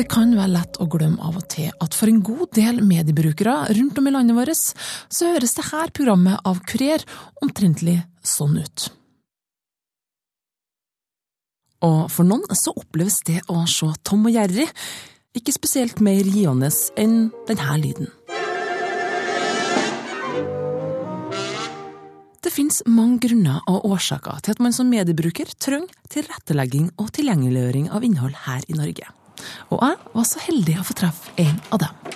Det 0.00 0.06
kan 0.08 0.30
være 0.32 0.54
lett 0.54 0.78
å 0.80 0.86
glemme 0.88 1.20
av 1.20 1.34
og 1.36 1.44
til 1.52 1.68
at 1.84 1.92
for 1.92 2.08
en 2.08 2.22
god 2.24 2.54
del 2.56 2.78
mediebrukere 2.80 3.74
rundt 3.76 3.98
om 4.00 4.06
i 4.08 4.12
landet 4.14 4.38
vårt, 4.38 4.70
så 5.12 5.34
høres 5.34 5.52
dette 5.58 5.82
programmet 5.92 6.40
av 6.48 6.62
Kurer 6.64 7.04
omtrentlig 7.44 7.98
sånn 8.24 8.56
ut. 8.62 8.86
Og 11.84 12.00
for 12.12 12.28
noen 12.28 12.48
så 12.56 12.72
oppleves 12.76 13.20
det 13.28 13.42
å 13.52 13.66
se 13.68 13.90
Tom 14.04 14.24
og 14.28 14.34
Jerry 14.38 14.64
ikke 15.36 15.52
spesielt 15.54 16.00
mer 16.02 16.26
givende 16.26 16.70
enn 16.98 17.30
denne 17.46 17.76
lyden. 17.78 18.08
Det 22.40 22.50
finnes 22.50 22.80
mange 22.90 23.20
grunner 23.22 23.60
og 23.70 23.84
årsaker 23.92 24.40
til 24.42 24.56
at 24.56 24.62
man 24.64 24.74
som 24.74 24.90
mediebruker 24.90 25.52
trenger 25.62 25.92
tilrettelegging 26.10 26.88
og 26.98 27.12
tilgjengeliggjøring 27.14 27.90
av 27.94 28.06
innhold 28.06 28.34
her 28.48 28.64
i 28.66 28.78
Norge. 28.78 29.06
Og 29.70 29.84
jeg 29.84 30.00
var 30.16 30.26
så 30.26 30.42
heldig 30.48 30.80
å 30.80 30.86
få 30.88 30.98
treffe 30.98 31.36
en 31.40 31.60
av 31.70 31.84
dem. 31.84 32.10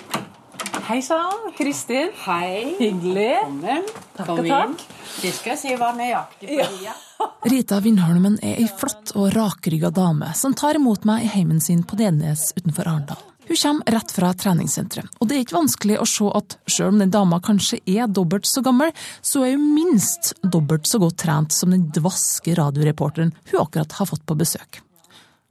Hei 0.85 0.99
sann, 1.01 1.47
Kristin. 1.57 2.11
Hei. 2.25 2.75
Hyggelig. 2.77 3.31
Velkommen. 3.31 3.87
Takk 4.17 4.27
Kom 4.27 4.43
og 4.43 4.51
takk. 4.51 4.85
Det 5.23 5.31
skal 5.33 5.55
jeg 5.55 5.61
si 5.63 5.79
var 5.79 5.95
nøyaktig 5.97 6.51
på 6.51 6.67
tida. 6.75 6.99
Rita 7.45 7.77
Vindholmen 7.79 8.39
er 8.41 8.57
ei 8.57 8.65
flott 8.65 9.11
og 9.13 9.27
rakrygga 9.35 9.91
dame 9.93 10.31
som 10.33 10.55
tar 10.57 10.79
imot 10.79 11.03
meg 11.05 11.27
i 11.27 11.29
heimen 11.29 11.59
sin 11.61 11.83
på 11.85 11.99
Nednes 11.99 12.47
utenfor 12.57 12.89
Arendal. 12.89 13.19
Hun 13.45 13.59
kommer 13.61 13.93
rett 13.93 14.13
fra 14.15 14.31
treningssenteret, 14.33 15.11
og 15.21 15.29
det 15.29 15.37
er 15.37 15.43
ikke 15.43 15.59
vanskelig 15.59 15.99
å 16.01 16.07
se 16.09 16.31
at 16.39 16.55
selv 16.65 16.95
om 16.95 17.03
den 17.03 17.13
dama 17.13 17.37
kanskje 17.45 17.77
er 17.85 18.09
dobbelt 18.09 18.49
så 18.49 18.65
gammel, 18.65 18.89
så 19.21 19.45
er 19.45 19.53
hun 19.53 19.69
minst 19.75 20.33
dobbelt 20.41 20.89
så 20.89 20.97
godt 21.03 21.19
trent 21.21 21.53
som 21.53 21.69
den 21.69 21.85
dvaske 21.93 22.57
radioreporteren 22.57 23.35
hun 23.51 23.61
akkurat 23.61 23.93
har 23.99 24.09
fått 24.09 24.25
på 24.25 24.41
besøk. 24.41 24.81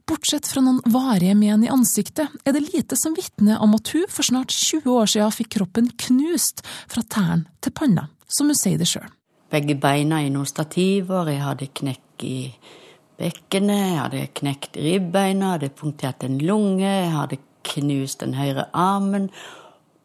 Bortsett 0.05 0.51
fra 0.51 0.67
noen 0.67 0.83
varige 0.91 1.39
men 1.39 1.63
i 1.63 1.71
ansiktet, 1.71 2.27
er 2.43 2.59
det 2.59 2.67
lite 2.73 2.99
som 2.99 3.15
vitner 3.15 3.63
om 3.63 3.79
at 3.79 3.95
hun 3.95 4.03
for 4.11 4.27
snart 4.27 4.51
20 4.51 4.91
år 4.99 5.15
siden 5.15 5.39
fikk 5.39 5.55
kroppen 5.55 5.93
knust 6.09 6.59
fra 6.91 7.07
tærne 7.07 7.47
til 7.63 7.71
panna, 7.71 8.09
som 8.27 8.51
hun 8.51 8.59
sier 8.59 8.83
det 8.83 8.91
sjøl. 8.91 9.14
Begge 9.51 9.75
beina 9.77 10.21
i 10.25 10.31
noen 10.33 10.49
stativer, 10.49 11.29
jeg 11.29 11.43
hadde 11.43 11.67
knekk 11.79 12.25
i 12.25 12.37
bekkenet, 13.19 13.83
jeg 13.91 13.99
hadde 13.99 14.23
knekt 14.39 14.79
ribbeina, 14.81 15.53
jeg 15.53 15.59
hadde 15.59 15.75
punktert 15.79 16.25
en 16.25 16.39
lunge, 16.41 16.87
jeg 16.87 17.11
hadde 17.13 17.39
knust 17.65 18.23
den 18.23 18.35
høyre 18.37 18.67
armen, 18.73 19.29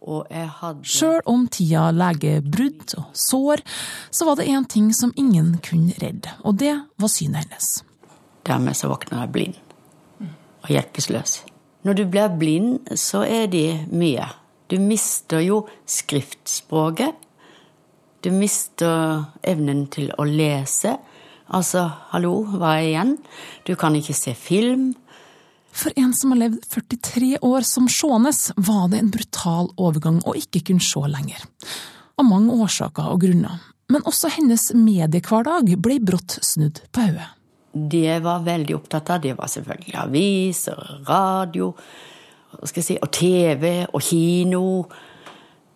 og 0.00 0.26
jeg 0.32 0.48
hadde 0.60 0.88
Sjøl 0.88 1.20
om 1.28 1.46
tida 1.52 1.90
leger 1.92 2.40
brudd 2.44 2.94
og 2.96 3.10
sår, 3.16 3.64
så 4.10 4.28
var 4.28 4.38
det 4.40 4.48
én 4.48 4.66
ting 4.68 4.92
som 4.96 5.12
ingen 5.16 5.58
kunne 5.64 5.96
redde, 6.00 6.32
og 6.44 6.60
det 6.60 6.76
var 7.00 7.12
synet 7.12 7.44
hennes. 7.44 7.72
Dermed 8.46 8.76
så 8.76 8.88
våkner 8.88 9.24
jeg 9.24 9.32
blind 9.34 9.58
og 10.60 10.68
hjelpeløs. 10.72 11.40
Når 11.84 11.96
du 11.96 12.04
blir 12.12 12.32
blind, 12.36 12.96
så 12.96 13.24
er 13.24 13.46
det 13.48 13.86
mye. 13.92 14.26
Du 14.68 14.76
mister 14.80 15.40
jo 15.40 15.62
skriftspråket. 15.88 17.16
Du 18.20 18.28
mister 18.34 19.24
evnen 19.48 19.86
til 19.92 20.10
å 20.20 20.26
lese. 20.28 20.98
Altså, 21.56 21.86
hallo, 22.12 22.42
hva 22.52 22.76
er 22.76 22.88
igjen? 22.90 23.14
Du 23.64 23.72
kan 23.80 23.96
ikke 23.96 24.16
se 24.16 24.34
film. 24.36 24.92
For 25.72 25.94
en 25.96 26.12
som 26.16 26.34
har 26.34 26.42
levd 26.42 26.66
43 26.68 27.38
år 27.46 27.64
som 27.64 27.88
Sjånes, 27.88 28.50
var 28.60 28.90
det 28.92 29.00
en 29.00 29.10
brutal 29.14 29.70
overgang 29.80 30.20
å 30.28 30.36
ikke 30.36 30.62
kunne 30.68 30.84
se 30.84 31.02
lenger. 31.08 31.42
Av 32.20 32.28
mange 32.28 32.54
årsaker 32.60 33.08
og 33.14 33.22
grunner. 33.24 33.56
Men 33.90 34.04
også 34.06 34.30
hennes 34.36 34.68
mediehverdag 34.76 35.72
ble 35.82 35.98
brått 36.04 36.38
snudd 36.44 36.82
på 36.92 37.08
hodet. 37.08 37.30
Det 37.72 38.02
jeg 38.02 38.22
var 38.22 38.44
veldig 38.44 38.76
opptatt 38.76 39.12
av, 39.14 39.20
det 39.22 39.36
var 39.38 39.50
selvfølgelig 39.50 39.96
avis 40.02 40.64
og 40.72 41.08
radio, 41.08 41.70
hva 42.50 42.66
skal 42.66 42.82
jeg 42.82 42.88
si, 42.88 42.96
og 42.98 43.12
TV 43.14 43.64
og 43.86 44.02
kino. 44.02 44.64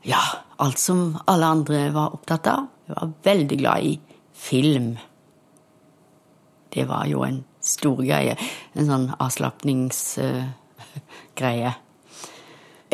Ja, 0.04 0.20
alt 0.62 0.78
som 0.78 1.18
alle 1.30 1.46
andre 1.46 1.90
var 1.94 2.14
opptatt 2.14 2.46
av. 2.50 2.66
Jeg 2.86 2.96
var 2.98 3.12
veldig 3.24 3.58
glad 3.58 3.82
i 3.82 4.00
film. 4.34 4.98
Det 6.74 6.88
var 6.88 7.06
jo 7.06 7.22
en 7.24 7.44
stor 7.64 8.02
greie. 8.02 8.36
En 8.74 8.86
sånn 8.88 9.14
avslapningsgreie. 9.18 11.74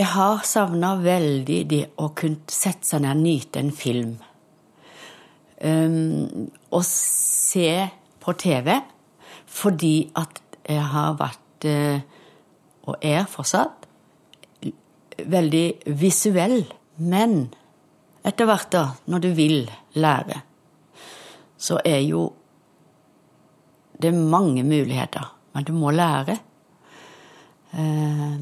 jeg 0.00 0.08
har 0.14 0.38
savna 0.48 0.94
veldig 1.02 1.66
det 1.68 1.84
å 2.00 2.08
kunne 2.16 2.40
sette 2.48 2.86
seg 2.86 3.02
ned 3.04 3.16
og 3.16 3.22
nyte 3.24 3.58
en 3.60 3.72
film. 3.74 4.18
Um, 5.60 6.48
og 6.72 6.84
se 6.88 7.88
på 8.20 8.32
TV 8.40 8.80
fordi 9.50 10.10
at 10.16 10.40
jeg 10.70 10.84
har 10.92 11.18
vært, 11.18 11.66
uh, 11.66 12.00
og 12.88 12.94
er 13.04 13.26
fortsatt, 13.28 13.88
veldig 15.26 15.66
visuell. 16.00 16.64
Men 17.00 17.48
etter 18.26 18.48
hvert, 18.48 18.68
da, 18.72 18.84
når 19.08 19.24
du 19.24 19.30
vil 19.36 19.62
lære, 19.96 20.42
så 21.60 21.80
er 21.84 22.00
jo 22.04 22.28
det 24.00 24.08
er 24.08 24.16
mange 24.32 24.62
muligheter. 24.64 25.26
Men 25.52 25.64
du 25.64 25.72
må 25.76 25.90
lære. 25.92 26.38
Eh, 27.76 28.36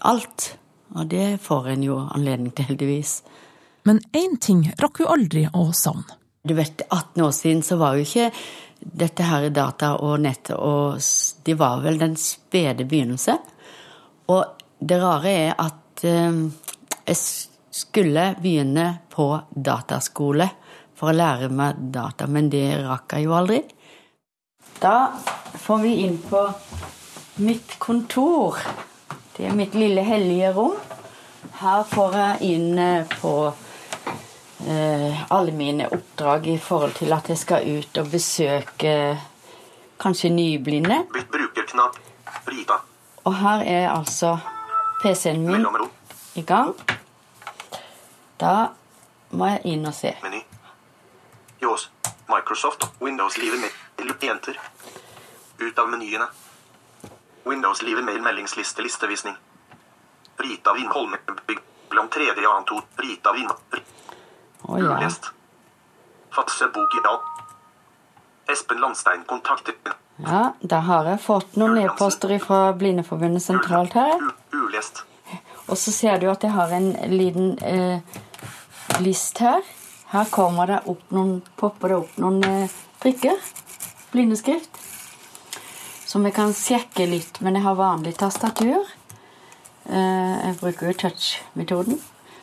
alt. 0.00 0.58
Og 0.94 1.06
det 1.10 1.40
får 1.42 1.68
en 1.74 1.82
jo 1.84 1.98
anledning 2.14 2.52
til, 2.54 2.68
heldigvis. 2.70 3.18
Men 3.84 4.00
én 4.16 4.38
ting 4.40 4.64
rakk 4.80 5.02
hun 5.02 5.12
aldri 5.18 5.44
å 5.52 5.66
savne. 5.76 6.16
Du 6.44 6.54
vet, 6.56 6.84
18 6.88 7.24
år 7.24 7.32
siden 7.32 7.62
så 7.64 7.76
var 7.80 7.96
jo 7.96 8.04
ikke 8.04 8.30
dette 8.84 9.24
her 9.24 9.48
data 9.48 9.94
og 10.04 10.18
nett 10.20 10.50
og 10.52 11.00
De 11.44 11.54
var 11.56 11.80
vel 11.84 11.98
den 12.00 12.16
spede 12.20 12.84
begynnelse. 12.88 13.36
Og 14.32 14.44
det 14.80 15.00
rare 15.00 15.32
er 15.32 15.54
at 15.60 16.04
eh, 16.08 16.40
jeg 17.04 17.20
skulle 17.74 18.34
begynne 18.40 18.98
på 19.10 19.26
dataskole 19.50 20.46
for 20.94 21.10
å 21.10 21.16
lære 21.16 21.48
meg 21.50 21.80
data, 21.94 22.28
men 22.30 22.46
det 22.52 22.68
rakk 22.84 23.16
jeg 23.16 23.26
jo 23.26 23.34
aldri. 23.34 23.60
Da 24.78 25.10
får 25.58 25.82
vi 25.82 25.94
inn 26.04 26.20
på 26.22 26.44
mitt 27.42 27.74
kontor. 27.82 28.60
Det 29.34 29.48
er 29.48 29.58
mitt 29.58 29.74
lille 29.74 30.06
hellige 30.06 30.52
rom. 30.54 30.78
Her 31.58 31.82
får 31.90 32.16
jeg 32.20 32.54
inn 32.54 32.78
eh, 32.78 33.10
på 33.10 33.34
eh, 33.50 35.22
alle 35.34 35.54
mine 35.58 35.90
oppdrag 35.90 36.46
i 36.54 36.58
forhold 36.62 36.94
til 37.00 37.14
at 37.16 37.30
jeg 37.32 37.42
skal 37.42 37.66
ut 37.66 38.02
og 38.02 38.10
besøke 38.14 38.96
kanskje 39.98 40.30
nyblinde. 40.30 41.02
Og 43.24 43.38
her 43.42 43.66
er 43.66 43.88
altså 43.90 44.36
PC-en 45.02 45.42
min 45.48 45.66
i 46.38 46.46
gang. 46.46 46.74
Da 48.40 48.68
må 49.30 49.48
jeg 49.52 49.74
inn 49.74 49.86
og 49.86 49.94
se. 49.94 50.14
Meny. 50.22 50.42
Ljås. 51.62 51.88
Microsoft. 52.28 52.88
Windows-livet 53.00 53.60
mail. 53.60 54.14
Jenter. 54.24 54.58
Ut 55.60 55.78
av 55.78 55.88
menyene. 55.88 56.26
Windows-livet 57.44 58.04
mail 58.04 58.22
meldingsliste 58.22 58.82
listevisning. 58.82 59.36
Rita 60.38 60.72
Vindholme. 60.72 61.18
Bygg. 61.46 61.60
Om 61.98 62.08
tredje 62.08 62.48
annet 62.48 62.70
ord. 62.74 62.86
Rita 62.98 63.32
Vind... 63.32 63.50
Å 64.64 64.78
ja. 64.80 64.96
Ulest. 64.96 65.30
Fatse 66.34 66.66
bok 66.74 66.96
i 66.98 67.02
dag. 67.04 67.28
Espen 68.50 68.80
Landstein 68.80 69.22
kontakter 69.28 69.76
ja. 70.16 70.52
Da 70.60 70.78
har 70.86 71.08
jeg 71.10 71.20
fått 71.24 71.56
noen 71.58 71.78
e-poster 71.82 72.36
fra 72.42 72.68
Blindeforbundet 72.78 73.42
sentralt 73.42 73.96
her. 73.98 74.20
Ulest. 74.54 75.02
Og 75.66 75.78
så 75.80 75.90
ser 75.94 76.20
du 76.22 76.28
at 76.30 76.44
jeg 76.44 76.54
har 76.54 76.70
en 76.76 76.92
liten 77.10 77.56
eh, 77.64 78.20
list 79.00 79.38
her. 79.38 79.62
Her 80.14 80.24
kommer 80.30 80.66
det 80.70 80.80
opp 80.90 81.10
noen, 81.14 81.40
popper 81.56 81.90
det 81.90 81.96
opp 81.96 82.18
noen 82.22 82.42
eh, 82.46 82.74
prikker. 83.02 83.38
Blindeskrift. 84.12 84.78
Som 86.06 86.26
jeg 86.28 86.36
kan 86.36 86.52
sjekke 86.54 87.06
litt, 87.10 87.40
men 87.42 87.58
jeg 87.58 87.64
har 87.64 87.78
vanlig 87.78 88.14
tastatur. 88.20 88.84
Eh, 89.90 90.34
jeg 90.46 90.58
bruker 90.60 90.90
jo 90.92 90.98
touch-metoden. 91.04 91.98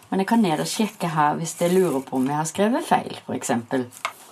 Men 0.09 0.19
jeg 0.19 0.27
kan 0.27 0.43
ned 0.43 0.59
og 0.59 0.67
sjekke 0.67 1.13
her 1.13 1.37
hvis 1.39 1.55
jeg 1.61 1.71
lurer 1.71 2.01
på 2.03 2.17
om 2.17 2.27
jeg 2.27 2.35
har 2.35 2.49
skrevet 2.49 2.87
feil, 2.87 3.15
f.eks. 3.23 3.53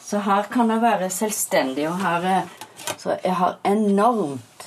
Så 0.04 0.20
her 0.26 0.50
kan 0.52 0.74
jeg 0.74 0.84
være 0.84 1.08
selvstendig, 1.14 1.88
og 1.88 2.02
her 2.04 2.28
eh, 2.28 2.58
Så 2.98 3.16
jeg 3.24 3.36
har 3.38 3.60
enormt 3.64 4.66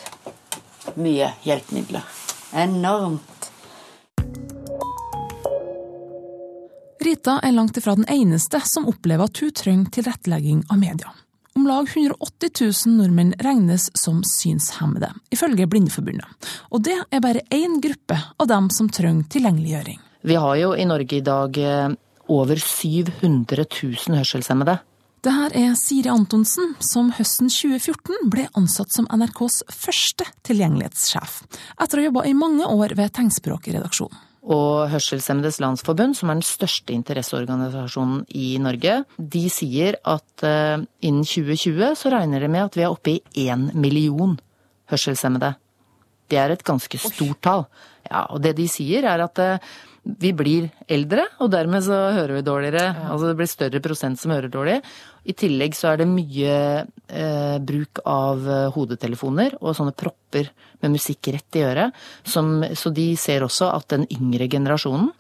mye 0.95 1.33
hjelpemidler. 1.43 2.07
Enormt. 2.55 3.42
Rita 7.13 7.35
er 7.45 7.53
langt 7.53 7.77
ifra 7.77 7.93
den 7.93 8.07
eneste 8.09 8.57
som 8.65 8.87
opplever 8.89 9.29
at 9.29 9.37
hun 9.43 9.51
trenger 9.53 9.91
tilrettelegging 9.93 10.63
av 10.73 10.79
media. 10.81 11.11
Om 11.53 11.67
lag 11.69 11.91
180 11.91 12.51
000 12.87 12.95
nordmenn 12.97 13.35
regnes 13.45 13.91
som 14.01 14.23
synshemmede, 14.25 15.11
ifølge 15.29 15.67
Blindeforbundet. 15.69 16.49
Og 16.73 16.81
det 16.87 16.97
er 17.13 17.21
bare 17.21 17.45
én 17.53 17.77
gruppe 17.85 18.17
av 18.17 18.49
dem 18.49 18.71
som 18.73 18.89
trenger 18.89 19.29
tilgjengeliggjøring. 19.35 20.01
Vi 20.25 20.41
har 20.41 20.57
jo 20.63 20.73
i 20.73 20.89
Norge 20.89 21.19
i 21.19 21.27
dag 21.27 21.61
eh, 21.61 21.93
over 22.33 22.65
700 22.65 23.69
000 23.69 24.17
hørselshemmede. 24.23 24.79
Det 25.21 25.37
her 25.37 25.61
er 25.67 25.77
Siri 25.77 26.09
Antonsen, 26.09 26.73
som 26.81 27.13
høsten 27.13 27.53
2014 27.53 28.33
ble 28.33 28.49
ansatt 28.57 28.97
som 28.97 29.05
NRKs 29.13 29.67
første 29.69 30.33
tilgjengelighetssjef, 30.49 31.43
etter 31.77 32.01
å 32.01 32.07
ha 32.07 32.09
jobba 32.09 32.29
i 32.33 32.37
mange 32.41 32.73
år 32.73 32.97
ved 32.97 33.13
Tegnspråkredaksjonen. 33.21 34.32
Og 34.43 34.91
Hørselshemmedes 34.91 35.61
Landsforbund, 35.63 36.17
som 36.19 36.31
er 36.31 36.41
den 36.41 36.47
største 36.47 36.95
interesseorganisasjonen 36.95 38.25
i 38.35 38.57
Norge, 38.59 39.03
de 39.17 39.43
sier 39.53 40.01
at 40.03 40.43
uh, 40.43 40.83
innen 40.99 41.23
2020 41.23 41.93
så 42.01 42.11
regner 42.11 42.43
de 42.43 42.51
med 42.51 42.67
at 42.67 42.79
vi 42.79 42.83
er 42.83 42.91
oppe 42.91 43.15
i 43.15 43.47
én 43.47 43.69
million 43.79 44.35
hørselshemmede. 44.91 45.55
Det 46.27 46.41
er 46.43 46.55
et 46.55 46.67
ganske 46.67 46.99
stort 46.99 47.39
tall. 47.45 47.67
Ja, 48.09 48.27
og 48.35 48.43
det 48.43 48.57
de 48.59 48.67
sier 48.71 49.07
er 49.07 49.23
at 49.23 49.39
uh, 49.39 49.73
vi 50.03 50.33
blir 50.35 50.67
eldre, 50.91 51.29
og 51.39 51.53
dermed 51.53 51.85
så 51.87 51.95
hører 52.17 52.35
vi 52.39 52.45
dårligere. 52.47 52.85
Ja. 52.91 53.11
Altså 53.15 53.29
det 53.29 53.37
blir 53.39 53.51
større 53.51 53.83
prosent 53.85 54.19
som 54.19 54.35
hører 54.35 54.51
dårlig. 54.51 54.81
I 55.23 55.35
tillegg 55.39 55.77
så 55.79 55.93
er 55.93 56.01
det 56.01 56.09
mye 56.11 56.57
eh, 56.83 57.59
bruk 57.63 58.03
av 58.09 58.49
eh, 58.51 58.67
hodetelefoner 58.75 59.55
og 59.61 59.77
sånne 59.79 59.95
propper 59.95 60.51
med 60.83 60.97
musikk 60.97 61.31
rett 61.37 61.61
i 61.61 61.65
øret. 61.69 62.03
Som, 62.27 62.65
så 62.75 62.91
de 62.95 63.13
ser 63.21 63.47
også 63.47 63.71
at 63.71 63.95
den 63.95 64.09
yngre 64.11 64.51
generasjonen 64.51 65.13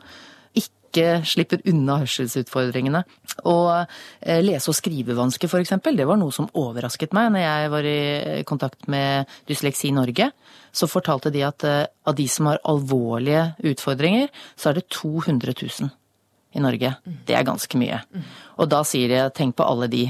ikke 0.92 1.24
slipper 1.26 1.62
unna 1.72 1.98
hørselsutfordringene. 2.02 3.02
Og 3.48 3.70
eh, 3.72 4.42
lese- 4.44 4.70
og 4.70 4.76
skrivevansker 4.76 5.48
f.eks., 5.48 5.74
det 5.82 6.06
var 6.08 6.20
noe 6.20 6.34
som 6.34 6.50
overrasket 6.52 7.16
meg 7.16 7.32
når 7.32 7.44
jeg 7.46 7.72
var 7.72 7.88
i 7.88 8.44
kontakt 8.48 8.86
med 8.92 9.32
Dysleksi 9.48 9.90
Norge. 9.96 10.30
Så 10.72 10.88
fortalte 10.88 11.32
de 11.32 11.42
at 11.48 11.66
eh, 11.68 11.88
av 12.06 12.16
de 12.18 12.28
som 12.28 12.52
har 12.52 12.62
alvorlige 12.68 13.48
utfordringer, 13.72 14.30
så 14.54 14.70
er 14.70 14.80
det 14.80 14.90
200 14.92 15.56
000 15.56 15.92
i 16.52 16.60
Norge. 16.60 16.94
Det 17.26 17.36
er 17.36 17.48
ganske 17.48 17.80
mye. 17.80 18.02
Og 18.60 18.68
da 18.68 18.82
sier 18.84 19.16
jeg 19.16 19.36
tenk 19.36 19.56
på 19.56 19.64
alle 19.64 19.88
de 19.88 20.06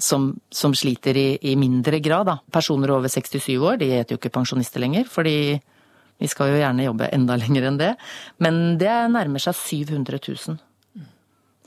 som, 0.00 0.30
som 0.52 0.74
sliter 0.76 1.16
i, 1.16 1.28
i, 1.42 1.56
mindre 1.60 2.00
grad, 2.00 2.28
da. 2.28 2.38
Personer 2.52 2.92
over 2.94 3.08
67 3.08 3.56
år, 3.58 3.80
de 3.80 3.90
heter 3.92 4.16
jo 4.16 4.20
ikke 4.20 4.32
pensjonister 4.32 4.82
lenger, 4.82 5.08
fordi 5.08 5.60
vi 6.20 6.28
skal 6.28 6.52
jo 6.52 6.60
gjerne 6.60 6.86
jobbe 6.86 7.08
enda 7.16 7.36
lenger 7.40 7.68
enn 7.68 7.80
det. 7.80 7.94
Men 8.44 8.78
det 8.80 8.92
nærmer 9.14 9.42
seg 9.42 9.56
700 9.56 10.20
000 10.20 10.58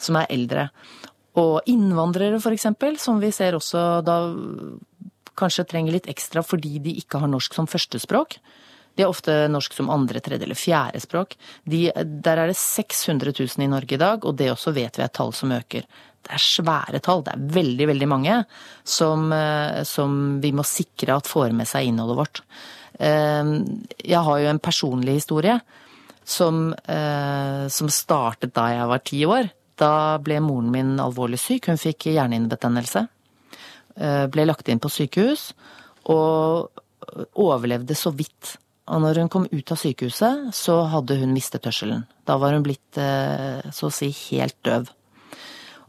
som 0.04 0.20
er 0.20 0.30
eldre. 0.34 0.68
Og 1.40 1.66
innvandrere 1.70 2.38
f.eks., 2.38 2.68
som 3.02 3.22
vi 3.22 3.32
ser 3.34 3.58
også 3.58 4.04
da 4.06 4.18
kanskje 5.40 5.66
trenger 5.66 5.96
litt 5.96 6.10
ekstra 6.12 6.44
fordi 6.46 6.78
de 6.84 6.94
ikke 7.02 7.22
har 7.24 7.32
norsk 7.32 7.56
som 7.58 7.70
førstespråk. 7.70 8.38
De 8.94 9.02
har 9.02 9.10
ofte 9.10 9.34
norsk 9.50 9.74
som 9.74 9.90
andre, 9.90 10.22
tredje 10.22 10.46
eller 10.46 10.60
fjerde 10.60 11.02
språk. 11.02 11.34
De, 11.66 11.88
der 12.06 12.44
er 12.44 12.52
det 12.52 12.58
600 12.60 13.34
000 13.40 13.66
i 13.66 13.72
Norge 13.72 13.98
i 13.98 14.02
dag, 14.02 14.26
og 14.26 14.38
det 14.38 14.52
også 14.54 14.76
vet 14.76 15.00
vi 15.00 15.06
er 15.06 15.14
tall 15.14 15.34
som 15.34 15.54
øker. 15.56 15.88
Det 16.24 16.38
er 16.38 16.44
svære 16.44 17.02
tall, 17.04 17.24
det 17.26 17.34
er 17.34 17.48
veldig, 17.58 17.88
veldig 17.90 18.08
mange 18.08 18.38
som, 18.88 19.26
eh, 19.34 19.82
som 19.88 20.38
vi 20.44 20.54
må 20.56 20.64
sikre 20.68 21.18
at 21.18 21.28
får 21.28 21.58
med 21.58 21.68
seg 21.68 21.90
innholdet 21.90 22.20
vårt. 22.22 22.44
Eh, 23.00 23.54
jeg 24.04 24.22
har 24.28 24.44
jo 24.44 24.52
en 24.52 24.62
personlig 24.64 25.20
historie 25.22 25.58
som, 26.24 26.74
eh, 26.74 27.68
som 27.68 27.90
startet 27.90 28.54
da 28.54 28.70
jeg 28.74 28.88
var 28.88 29.04
ti 29.04 29.26
år. 29.26 29.50
Da 29.78 30.18
ble 30.18 30.40
moren 30.40 30.72
min 30.72 30.98
alvorlig 31.00 31.40
syk, 31.40 31.68
hun 31.68 31.82
fikk 31.82 32.12
hjernehinnebetennelse. 32.14 33.08
Ble 33.94 34.46
lagt 34.46 34.70
inn 34.70 34.80
på 34.82 34.90
sykehus 34.90 35.52
og 36.10 36.72
overlevde 37.38 37.96
så 37.98 38.14
vidt. 38.16 38.58
Og 38.92 39.00
når 39.04 39.22
hun 39.22 39.30
kom 39.32 39.46
ut 39.48 39.72
av 39.72 39.80
sykehuset, 39.80 40.50
så 40.56 40.82
hadde 40.92 41.20
hun 41.22 41.32
mistet 41.36 41.64
hørselen. 41.68 42.04
Da 42.28 42.36
var 42.42 42.56
hun 42.56 42.66
blitt 42.66 43.00
eh, 43.00 43.64
så 43.72 43.88
å 43.88 43.94
si 43.94 44.10
helt 44.28 44.58
døv. 44.66 44.90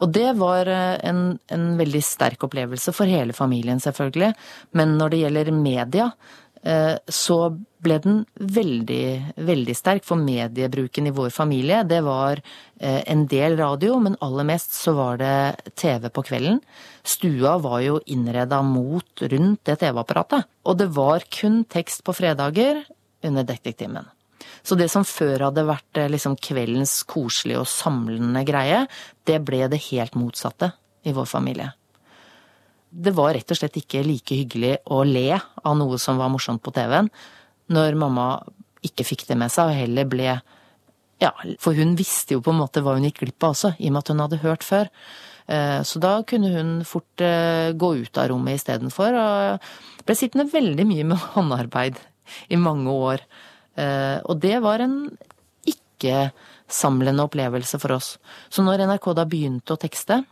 Og 0.02 0.12
det 0.14 0.28
var 0.38 0.70
eh, 0.70 1.00
en, 1.08 1.24
en 1.50 1.66
veldig 1.80 2.02
sterk 2.06 2.46
opplevelse 2.46 2.94
for 2.94 3.10
hele 3.10 3.34
familien, 3.34 3.82
selvfølgelig. 3.82 4.30
Men 4.78 4.94
når 5.00 5.14
det 5.14 5.22
gjelder 5.24 5.52
media, 5.58 6.10
Eh, 6.12 6.43
så 6.64 7.36
ble 7.84 7.98
den 8.02 8.22
veldig, 8.38 9.34
veldig 9.44 9.76
sterk. 9.76 10.04
For 10.06 10.20
mediebruken 10.20 11.08
i 11.08 11.14
vår 11.14 11.30
familie, 11.34 11.82
det 11.88 12.00
var 12.06 12.40
eh, 12.40 13.02
en 13.10 13.26
del 13.30 13.58
radio, 13.60 13.98
men 14.02 14.18
aller 14.24 14.48
mest 14.48 14.76
så 14.76 14.96
var 14.96 15.20
det 15.20 15.72
TV 15.80 16.08
på 16.08 16.24
kvelden. 16.30 16.60
Stua 17.04 17.56
var 17.62 17.80
jo 17.84 18.00
innreda 18.10 18.62
mot 18.66 19.24
rundt 19.34 19.64
det 19.68 19.78
TV-apparatet. 19.84 20.48
Og 20.64 20.80
det 20.80 20.90
var 20.96 21.26
kun 21.32 21.62
tekst 21.70 22.04
på 22.06 22.16
fredager 22.16 22.84
under 23.24 23.46
detektimen. 23.46 24.08
Så 24.64 24.76
det 24.80 24.88
som 24.92 25.04
før 25.04 25.50
hadde 25.50 25.68
vært 25.68 26.00
eh, 26.00 26.10
liksom 26.12 26.38
kveldens 26.40 27.02
koselige 27.08 27.62
og 27.62 27.70
samlende 27.70 28.44
greie, 28.48 28.84
det 29.28 29.40
ble 29.44 29.66
det 29.72 29.84
helt 29.90 30.16
motsatte 30.18 30.72
i 31.04 31.12
vår 31.12 31.28
familie 31.28 31.74
det 32.94 33.14
var 33.16 33.34
rett 33.34 33.50
og 33.50 33.58
slett 33.58 33.76
ikke 33.80 34.04
like 34.06 34.36
hyggelig 34.38 34.76
å 34.92 35.02
le 35.06 35.34
av 35.34 35.76
noe 35.78 35.98
som 35.98 36.20
var 36.20 36.30
morsomt 36.32 36.62
på 36.62 36.72
TV-en, 36.74 37.10
når 37.74 37.96
mamma 37.98 38.28
ikke 38.84 39.06
fikk 39.08 39.26
det 39.28 39.38
med 39.40 39.52
seg 39.52 39.72
og 39.72 39.78
heller 39.82 40.08
ble 40.08 40.34
Ja, 41.22 41.30
for 41.62 41.76
hun 41.78 41.94
visste 41.96 42.36
jo 42.36 42.42
på 42.44 42.52
en 42.52 42.60
måte 42.60 42.82
hva 42.84 42.96
hun 42.96 43.06
gikk 43.06 43.22
glipp 43.22 43.46
av 43.46 43.54
også, 43.54 43.74
i 43.78 43.88
og 43.88 43.94
med 43.94 44.02
at 44.02 44.10
hun 44.12 44.22
hadde 44.24 44.40
hørt 44.42 44.66
før. 44.66 44.90
Eh, 45.46 45.80
så 45.86 46.00
da 46.02 46.16
kunne 46.26 46.50
hun 46.52 46.72
fort 46.88 47.22
eh, 47.22 47.70
gå 47.76 47.90
ut 48.02 48.20
av 48.20 48.28
rommet 48.32 48.58
istedenfor, 48.58 49.16
og 49.16 50.04
ble 50.04 50.16
sittende 50.18 50.50
veldig 50.52 50.86
mye 50.90 51.06
med 51.12 51.22
håndarbeid 51.36 52.00
i 52.52 52.60
mange 52.60 52.92
år. 52.92 53.24
Eh, 53.78 54.18
og 54.26 54.42
det 54.42 54.58
var 54.64 54.84
en 54.84 54.98
ikke-samlende 55.70 57.24
opplevelse 57.24 57.80
for 57.80 57.96
oss. 57.96 58.14
Så 58.50 58.66
når 58.66 58.84
NRK 58.88 59.10
da 59.16 59.28
begynte 59.28 59.76
å 59.76 59.80
tekste, 59.80 60.24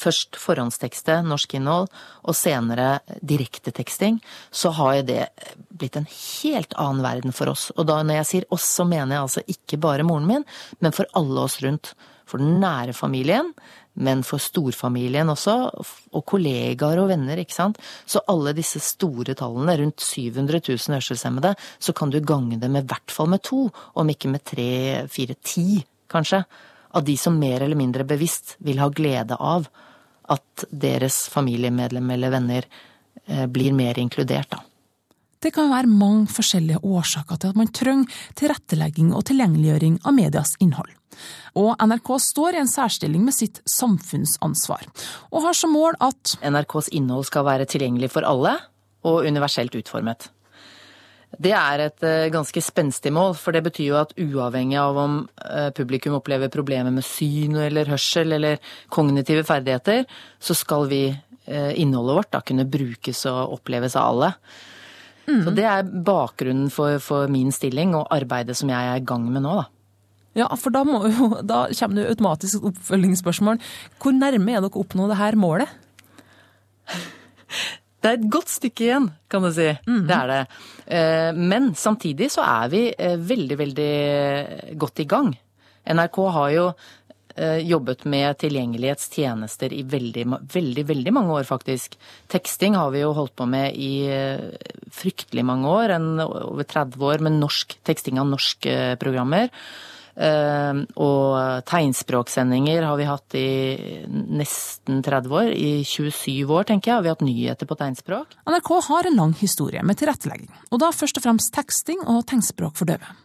først 0.00 0.38
forhåndstekste 0.40 1.20
norsk 1.26 1.56
innhold, 1.58 1.88
og 2.24 2.36
senere 2.36 2.98
direkteteksting, 3.22 4.20
så 4.50 4.72
har 4.78 4.98
jo 4.98 5.08
det 5.10 5.22
blitt 5.68 5.98
en 5.98 6.08
helt 6.10 6.76
annen 6.78 7.04
verden 7.04 7.34
for 7.36 7.52
oss. 7.52 7.68
Og 7.76 7.88
da 7.88 8.00
når 8.02 8.22
jeg 8.22 8.30
sier 8.32 8.48
oss, 8.54 8.68
så 8.78 8.86
mener 8.88 9.16
jeg 9.16 9.26
altså 9.26 9.44
ikke 9.56 9.80
bare 9.82 10.06
moren 10.06 10.28
min, 10.28 10.46
men 10.80 10.94
for 10.96 11.10
alle 11.18 11.48
oss 11.48 11.60
rundt. 11.64 11.94
For 12.28 12.42
den 12.42 12.58
nære 12.60 12.92
familien, 12.92 13.54
men 13.98 14.20
for 14.26 14.42
storfamilien 14.42 15.30
også, 15.32 15.54
og 16.14 16.24
kollegaer 16.28 17.00
og 17.02 17.08
venner, 17.10 17.40
ikke 17.40 17.56
sant. 17.56 17.80
Så 18.06 18.22
alle 18.30 18.54
disse 18.56 18.82
store 18.84 19.34
tallene, 19.38 19.74
rundt 19.80 20.04
700 20.04 20.60
000 20.60 20.98
hørselshemmede, 20.98 21.54
så 21.80 21.94
kan 21.96 22.12
du 22.12 22.20
gange 22.20 22.60
det 22.60 22.70
med 22.70 22.86
i 22.86 22.92
hvert 22.92 23.14
fall 23.14 23.30
med 23.32 23.42
to, 23.48 23.66
om 23.98 24.12
ikke 24.12 24.30
med 24.30 24.44
tre, 24.46 24.70
fire, 25.10 25.38
ti, 25.42 25.80
kanskje. 26.12 26.44
Av 26.94 27.04
de 27.04 27.16
som 27.20 27.36
mer 27.36 27.64
eller 27.64 27.78
mindre 27.78 28.06
bevisst 28.08 28.56
vil 28.64 28.80
ha 28.80 28.88
glede 28.92 29.36
av 29.36 29.66
at 30.28 30.64
deres 30.70 31.26
familiemedlem 31.32 32.10
eller 32.16 32.34
venner 32.34 32.68
eh, 33.26 33.46
blir 33.46 33.76
mer 33.76 33.98
inkludert, 33.98 34.50
da. 34.52 34.62
Det 35.38 35.52
kan 35.54 35.68
være 35.70 35.86
mange 35.86 36.26
forskjellige 36.34 36.80
årsaker 36.82 37.38
til 37.38 37.52
at 37.52 37.58
man 37.58 37.68
trenger 37.70 38.22
tilrettelegging 38.38 39.12
og 39.14 39.22
tilgjengeliggjøring 39.28 40.00
av 40.02 40.16
medias 40.16 40.56
innhold. 40.58 40.90
Og 41.58 41.78
NRK 41.78 42.10
står 42.22 42.56
i 42.56 42.62
en 42.62 42.70
særstilling 42.70 43.22
med 43.26 43.36
sitt 43.36 43.60
samfunnsansvar, 43.70 44.86
og 45.30 45.46
har 45.46 45.54
som 45.54 45.74
mål 45.74 45.98
at 46.02 46.34
NRKs 46.42 46.90
innhold 46.94 47.28
skal 47.30 47.46
være 47.46 47.68
tilgjengelig 47.70 48.10
for 48.16 48.26
alle 48.26 48.56
og 49.06 49.26
universelt 49.30 49.78
utformet. 49.78 50.26
Det 51.36 51.52
er 51.52 51.82
et 51.84 52.04
eh, 52.06 52.30
ganske 52.32 52.60
spenstig 52.64 53.12
mål, 53.12 53.34
for 53.36 53.52
det 53.52 53.60
betyr 53.66 53.90
jo 53.90 53.98
at 54.00 54.14
uavhengig 54.16 54.78
av 54.80 54.96
om 54.98 55.18
eh, 55.44 55.68
publikum 55.76 56.16
opplever 56.16 56.48
problemer 56.52 56.94
med 56.94 57.04
syn 57.04 57.58
eller 57.66 57.90
hørsel 57.92 58.32
eller 58.38 58.62
kognitive 58.94 59.44
ferdigheter, 59.46 60.06
så 60.40 60.56
skal 60.56 60.88
vi, 60.88 61.02
eh, 61.44 61.72
innholdet 61.78 62.16
vårt, 62.16 62.30
da 62.32 62.40
kunne 62.40 62.66
brukes 62.68 63.26
og 63.28 63.58
oppleves 63.58 63.96
av 64.00 64.14
alle. 64.14 64.32
Mm. 65.28 65.42
Så 65.44 65.54
det 65.58 65.66
er 65.68 65.90
bakgrunnen 66.08 66.72
for, 66.72 66.96
for, 67.04 67.28
min 67.28 67.52
stilling 67.52 67.92
og 67.98 68.08
arbeidet 68.14 68.56
som 68.56 68.72
jeg 68.72 68.94
er 68.94 69.02
i 69.02 69.04
gang 69.04 69.28
med 69.28 69.44
nå, 69.44 69.58
da. 69.60 69.68
Ja, 70.38 70.48
for 70.56 70.72
da, 70.72 70.84
jo, 71.12 71.28
da 71.42 71.66
kommer 71.74 72.00
det 72.00 72.08
automatisk 72.14 72.58
et 72.60 72.70
oppfølgingsspørsmål. 72.72 73.60
Hvor 74.00 74.16
nærme 74.16 74.54
er 74.54 74.62
dere 74.62 74.72
å 74.72 74.84
oppnå 74.84 75.10
det 75.10 75.20
her 75.20 75.36
målet? 75.36 75.68
Det 77.98 78.10
er 78.10 78.18
et 78.20 78.28
godt 78.30 78.52
stykke 78.52 78.84
igjen, 78.86 79.08
kan 79.28 79.42
du 79.42 79.50
si. 79.52 79.72
Mm. 79.88 80.04
Det 80.06 80.14
er 80.14 80.30
det. 80.30 80.42
Eh, 80.88 81.32
men 81.36 81.74
samtidig 81.76 82.30
så 82.32 82.44
er 82.46 82.70
vi 82.72 82.86
eh, 82.96 83.18
veldig, 83.20 83.58
veldig 83.60 83.92
godt 84.80 85.02
i 85.04 85.08
gang. 85.08 85.34
NRK 85.88 86.20
har 86.32 86.52
jo 86.54 86.64
eh, 87.36 87.60
jobbet 87.68 88.06
med 88.08 88.38
tilgjengelighetstjenester 88.40 89.74
i 89.76 89.82
veldig, 89.88 90.24
veldig, 90.54 90.86
veldig 90.88 91.14
mange 91.16 91.36
år, 91.36 91.44
faktisk. 91.48 91.98
Teksting 92.32 92.78
har 92.80 92.94
vi 92.94 93.04
jo 93.04 93.12
holdt 93.16 93.36
på 93.36 93.48
med 93.48 93.76
i 93.76 94.08
fryktelig 94.96 95.44
mange 95.44 95.68
år, 95.68 95.98
over 96.24 96.64
30 96.64 97.04
år, 97.12 97.24
med 97.24 97.36
norsk 97.42 97.76
teksting 97.84 98.20
av 98.22 98.32
norske 98.32 98.78
programmer. 99.02 99.52
Eh, 100.18 100.80
og 100.98 101.62
tegnspråksendinger 101.68 102.82
har 102.82 102.98
vi 102.98 103.06
hatt 103.06 103.36
i 103.38 103.50
nesten 104.08 105.02
30 105.06 105.36
år. 105.40 105.52
I 105.54 105.84
27 105.86 106.50
år, 106.50 106.66
tenker 106.66 106.90
jeg, 106.90 106.96
har 106.96 107.06
vi 107.06 107.12
hatt 107.12 107.24
nyheter 107.26 107.70
på 107.70 107.78
tegnspråk. 107.78 108.34
NRK 108.50 108.72
har 108.88 109.08
en 109.08 109.20
lang 109.22 109.36
historie 109.38 109.84
med 109.86 110.00
tilrettelegging, 110.00 110.50
og 110.72 110.82
da 110.82 110.90
først 110.94 111.20
og 111.20 111.26
fremst 111.28 111.54
teksting 111.54 112.02
og 112.06 112.24
tegnspråk 112.26 112.76
for 112.78 112.90
døve. 112.90 113.16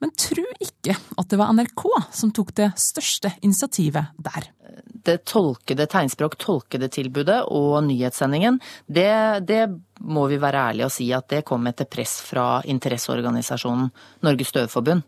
men 0.00 0.10
tro 0.16 0.44
ikke 0.64 0.94
at 1.18 1.28
det 1.28 1.36
var 1.36 1.50
NRK 1.52 1.82
som 2.16 2.30
tok 2.32 2.54
det 2.56 2.70
største 2.80 3.34
initiativet 3.42 4.14
der. 4.16 4.46
Det 4.86 5.24
tolkede 5.28 5.86
tegnspråk, 5.90 6.38
tolkede 6.40 6.88
tilbudet 6.88 7.42
og 7.52 7.82
nyhetssendingen, 7.84 8.60
det, 8.86 9.44
det 9.44 9.66
må 10.00 10.26
vi 10.30 10.40
være 10.40 10.70
ærlige 10.70 10.88
og 10.88 10.94
si 10.94 11.10
at 11.12 11.28
det 11.28 11.44
kom 11.44 11.66
etter 11.68 11.88
press 11.90 12.20
fra 12.24 12.62
interesseorganisasjonen 12.64 13.90
Norges 14.24 14.52
Døveforbund. 14.56 15.02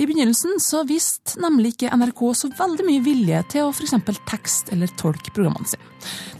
I 0.00 0.06
begynnelsen 0.06 0.56
så 0.62 0.80
viste 0.88 1.36
nemlig 1.42 1.74
ikke 1.74 1.90
NRK 2.00 2.22
så 2.38 2.48
veldig 2.56 2.84
mye 2.86 3.02
vilje 3.04 3.42
til 3.52 3.66
å 3.66 3.72
f.eks. 3.74 3.92
tekst- 4.28 4.72
eller 4.72 4.90
tolke 4.98 5.34
programmene 5.36 5.68
sine, 5.68 5.84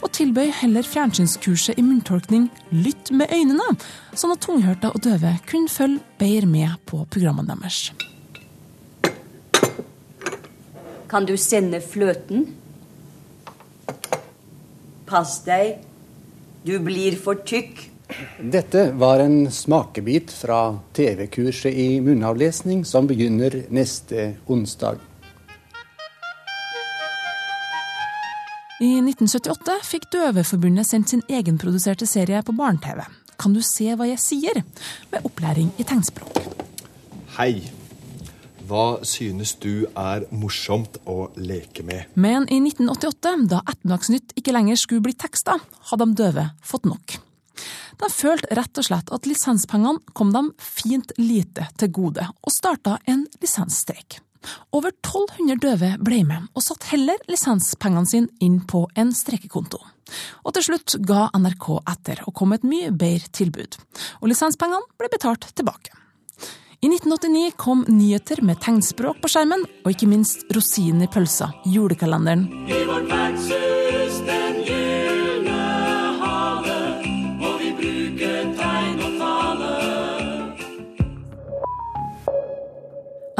og 0.00 0.08
tilbød 0.16 0.54
heller 0.62 0.88
fjernsynskurset 0.88 1.76
i 1.78 1.84
munntolkning 1.84 2.48
Lytt 2.72 3.12
med 3.12 3.30
øynene, 3.30 3.76
sånn 4.16 4.32
at 4.34 4.42
tunghørte 4.46 4.90
og 4.94 5.04
døve 5.04 5.34
kunne 5.50 5.70
følge 5.70 6.00
bedre 6.22 6.48
med 6.48 6.80
på 6.88 7.04
programmene 7.12 7.52
deres. 7.52 7.92
Kan 11.12 11.28
du 11.28 11.36
sende 11.36 11.82
fløten? 11.84 12.48
Pass 15.04 15.42
deg, 15.44 15.82
du 16.64 16.78
blir 16.80 17.20
for 17.20 17.44
tykk. 17.44 17.91
Dette 18.38 18.90
var 18.98 19.22
en 19.22 19.46
smakebit 19.50 20.32
fra 20.34 20.60
TV-kurset 20.96 21.72
i 21.72 21.88
munnavlesning 22.04 22.84
som 22.88 23.08
begynner 23.08 23.62
neste 23.72 24.32
onsdag. 24.50 25.00
I 28.82 28.96
1978 28.98 29.76
fikk 29.86 30.08
Døveforbundet 30.10 30.88
sendt 30.88 31.12
sin 31.12 31.22
egenproduserte 31.30 32.06
serie 32.08 32.40
på 32.42 32.54
barne-TV. 32.58 33.04
Kan 33.38 33.54
du 33.54 33.60
se 33.62 33.92
hva 33.94 34.08
jeg 34.10 34.18
sier? 34.18 34.58
Med 35.12 35.28
opplæring 35.28 35.70
i 35.78 35.86
tegnspråk. 35.86 36.40
Hei. 37.36 37.62
Hva 38.66 39.02
synes 39.06 39.54
du 39.62 39.84
er 39.98 40.26
morsomt 40.34 40.98
å 41.06 41.28
leke 41.38 41.84
med? 41.86 42.10
Men 42.14 42.46
i 42.48 42.58
1988, 42.62 43.46
da 43.50 43.62
Ettermiddagsnytt 43.66 44.34
ikke 44.38 44.54
lenger 44.54 44.80
skulle 44.80 45.04
bli 45.04 45.14
teksta, 45.18 45.58
hadde 45.90 46.08
de 46.08 46.18
døve 46.22 46.48
fått 46.66 46.88
nok. 46.88 47.18
De 48.00 48.10
følte 48.12 48.56
rett 48.56 48.80
og 48.80 48.86
slett 48.86 49.12
at 49.14 49.28
lisenspengene 49.28 50.14
kom 50.16 50.32
dem 50.34 50.52
fint 50.58 51.12
lite 51.20 51.68
til 51.80 51.92
gode, 51.94 52.26
og 52.26 52.54
starta 52.54 52.98
en 53.10 53.26
lisensstreik. 53.42 54.20
Over 54.74 54.90
1200 54.90 55.60
døve 55.62 55.90
ble 56.02 56.22
med, 56.26 56.50
og 56.54 56.64
satte 56.64 56.90
heller 56.90 57.20
lisenspengene 57.30 58.08
sine 58.08 58.30
inn 58.42 58.60
på 58.66 58.84
en 58.98 59.12
streikekonto. 59.14 59.80
Og 60.44 60.54
til 60.56 60.66
slutt 60.66 60.98
ga 61.06 61.28
NRK 61.38 61.68
etter 61.94 62.22
og 62.26 62.34
kom 62.36 62.52
med 62.52 62.62
et 62.62 62.68
mye 62.68 62.92
bedre 62.92 63.30
tilbud, 63.32 63.78
og 64.20 64.30
lisenspengene 64.32 64.98
ble 65.00 65.10
betalt 65.12 65.46
tilbake. 65.54 65.94
I 66.82 66.88
1989 66.90 67.52
kom 67.62 67.84
nyheter 67.86 68.40
med 68.42 68.58
tegnspråk 68.64 69.20
på 69.22 69.30
skjermen, 69.30 69.62
og 69.84 69.92
ikke 69.92 70.08
minst 70.10 70.42
rosinen 70.50 71.06
i 71.06 71.10
pølsa, 71.14 71.52
julekalenderen. 71.70 72.48
I 72.66 72.82
vårt 72.88 73.06
vertshus 73.06 74.18
den 74.26 74.64
gylne 74.66 74.91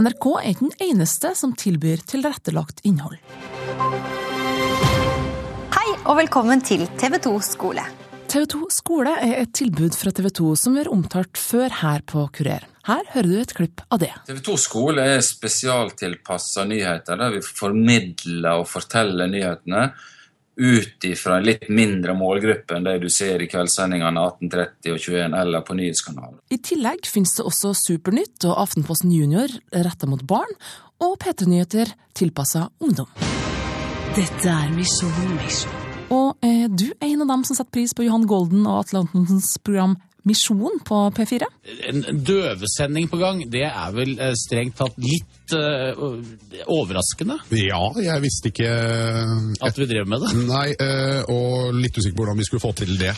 NRK 0.01 0.27
er 0.41 0.47
ikke 0.55 0.69
den 0.71 0.87
eneste 0.87 1.35
som 1.37 1.51
tilbyr 1.59 2.01
tilrettelagt 2.09 2.81
innhold. 2.89 3.19
Hei 5.75 5.89
og 6.07 6.17
velkommen 6.17 6.63
til 6.65 6.87
TV 7.01 7.19
2 7.27 7.33
skole. 7.45 7.85
TV 8.33 8.47
2 8.55 8.61
skole 8.73 9.13
er 9.21 9.43
et 9.43 9.53
tilbud 9.53 9.93
fra 9.99 10.13
TV 10.17 10.31
2 10.33 10.55
som 10.57 10.79
vi 10.79 10.81
har 10.81 10.93
omtalt 10.93 11.37
før 11.37 11.77
her 11.83 12.05
på 12.09 12.25
Kurer. 12.33 12.65
Her 12.89 13.05
hører 13.13 13.29
du 13.29 13.37
et 13.43 13.53
klipp 13.59 13.85
av 13.93 14.01
det. 14.01 14.11
TV 14.31 14.41
2 14.49 14.57
skole 14.65 15.05
er 15.19 15.21
spesialtilpassa 15.27 16.65
nyheter, 16.71 17.21
der 17.21 17.37
vi 17.37 17.45
formidler 17.45 18.63
og 18.63 18.71
forteller 18.73 19.29
nyhetene 19.29 19.91
ut 20.57 21.05
ifra 21.09 21.39
en 21.39 21.47
litt 21.47 21.69
mindre 21.73 22.15
målgruppe 22.17 22.77
enn 22.77 22.87
det 22.87 22.99
du 23.03 23.09
ser 23.13 23.43
i 23.43 23.49
kveldssendingene 23.51 24.25
18.30 24.43 24.93
og 24.93 25.05
21 25.07 25.37
eller 25.41 25.65
på 25.67 25.77
nyhetskanalen. 25.79 26.39
I 26.53 26.59
tillegg 26.61 27.09
finnes 27.09 27.35
det 27.39 27.47
også 27.49 27.73
Supernytt 27.79 28.45
og 28.49 28.59
Aftenposten 28.67 29.13
Junior 29.15 29.53
retta 29.73 30.09
mot 30.11 30.25
barn, 30.29 30.53
og 31.03 31.17
P3-nyheter 31.23 31.95
tilpassa 32.15 32.69
ungdom. 32.85 33.09
Dette 34.13 34.53
er 34.53 34.71
Misjon 34.77 35.39
Mission. 35.41 35.79
Og 36.13 36.37
er 36.45 36.69
du 36.69 36.91
en 37.01 37.25
av 37.25 37.31
dem 37.31 37.45
som 37.49 37.57
setter 37.57 37.73
pris 37.73 37.95
på 37.97 38.05
Johan 38.05 38.27
Golden 38.29 38.67
og 38.67 38.83
Atle 38.83 39.07
Antonsens 39.07 39.55
program 39.65 39.97
Misjon 40.29 40.79
på 40.87 40.99
P4? 41.17 41.47
En 41.91 42.02
døvesending 42.25 43.09
på 43.11 43.19
gang, 43.19 43.43
det 43.50 43.64
er 43.69 43.95
vel 43.95 44.14
eh, 44.19 44.35
strengt 44.38 44.76
tatt 44.79 44.99
litt 45.02 45.55
uh, 45.57 46.21
overraskende? 46.71 47.41
Ja, 47.59 47.81
jeg 47.99 48.23
visste 48.23 48.52
ikke 48.52 48.71
At 49.62 49.81
vi 49.81 49.88
drev 49.91 50.07
med 50.11 50.23
det? 50.23 50.31
Nei, 50.52 50.69
uh, 50.79 51.26
og 51.33 51.75
litt 51.75 51.99
usikker 51.99 52.17
på 52.17 52.25
hvordan 52.25 52.38
vi 52.38 52.47
skulle 52.49 52.64
få 52.64 52.73
til 52.85 52.95
det. 53.00 53.17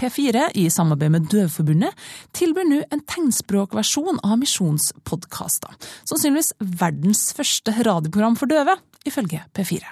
P4, 0.00 0.46
i 0.56 0.68
samarbeid 0.72 1.12
med 1.12 1.28
Døveforbundet, 1.28 1.96
tilbyr 2.36 2.68
nå 2.68 2.80
en 2.88 3.02
tegnspråkversjon 3.04 4.22
av 4.24 4.38
Misjonspodkaster. 4.40 5.74
Sannsynligvis 6.08 6.54
verdens 6.80 7.26
første 7.36 7.74
radioprogram 7.84 8.38
for 8.40 8.48
døve, 8.48 8.78
ifølge 9.04 9.42
P4. 9.56 9.84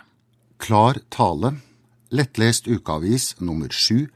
Klar 0.65 1.03
tale. 1.13 1.59
Lettlest 2.09 2.71
ukeavis 2.71 3.35
nummer 3.45 3.69
sju 3.75 4.07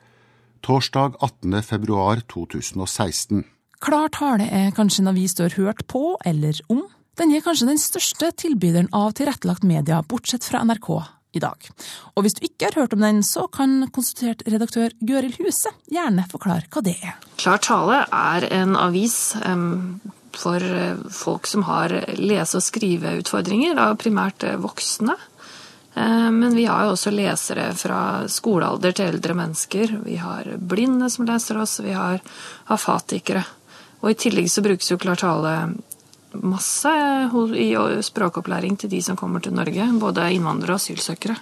torsdag 0.62 1.18
18. 1.20 1.62
februar 1.66 2.22
2016. 2.32 3.44
Klar 3.82 4.12
tale 4.14 4.46
er 4.46 4.70
kanskje 4.76 5.02
en 5.02 5.10
avis 5.10 5.34
du 5.34 5.42
har 5.42 5.56
hørt 5.58 5.86
på 5.90 6.16
eller 6.24 6.60
om. 6.70 6.84
Den 7.18 7.34
er 7.34 7.42
kanskje 7.44 7.68
den 7.68 7.80
største 7.82 8.30
tilbyderen 8.40 8.88
av 8.94 9.12
tilrettelagt 9.18 9.66
media, 9.66 10.00
bortsett 10.06 10.46
fra 10.46 10.62
NRK 10.64 10.88
i 11.36 11.42
dag. 11.42 11.68
Og 12.14 12.24
hvis 12.24 12.36
du 12.38 12.46
ikke 12.46 12.70
har 12.70 12.82
hørt 12.82 12.94
om 12.96 13.02
den, 13.04 13.20
så 13.26 13.48
kan 13.52 13.88
konsultert 13.92 14.44
redaktør 14.46 14.94
Gøril 15.02 15.34
Huse 15.40 15.72
gjerne 15.92 16.24
forklare 16.30 16.68
hva 16.72 16.84
det 16.84 16.96
er. 17.00 17.18
Klar 17.40 17.60
tale 17.64 18.04
er 18.06 18.46
en 18.62 18.76
avis 18.78 19.34
um, 19.42 20.00
for 20.36 20.62
folk 21.12 21.48
som 21.48 21.66
har 21.68 21.92
lese- 22.16 22.60
og 22.60 22.64
skriveutfordringer, 22.64 23.76
da 23.76 23.92
primært 23.98 24.46
voksne. 24.62 25.16
Men 25.94 26.54
vi 26.56 26.64
har 26.64 26.86
jo 26.86 26.94
også 26.94 27.10
lesere 27.12 27.66
fra 27.76 28.24
skolealder 28.30 28.94
til 28.96 29.10
eldre 29.12 29.34
mennesker. 29.36 29.90
Vi 30.06 30.16
har 30.16 30.46
blinde 30.56 31.10
som 31.12 31.26
leser 31.28 31.58
oss, 31.60 31.82
vi 31.84 31.92
har 31.92 32.22
afatikere. 32.72 33.42
Og 34.00 34.10
i 34.10 34.16
tillegg 34.18 34.48
så 34.50 34.64
brukes 34.64 34.88
jo 34.88 34.96
Klartale 34.98 35.52
masse 36.40 36.92
i 37.60 37.68
språkopplæring 38.02 38.76
til 38.76 38.90
de 38.90 39.02
som 39.02 39.16
kommer 39.16 39.40
til 39.40 39.54
Norge, 39.54 39.88
både 40.00 40.30
innvandrere 40.32 40.78
og 40.78 40.80
asylsøkere. 40.80 41.36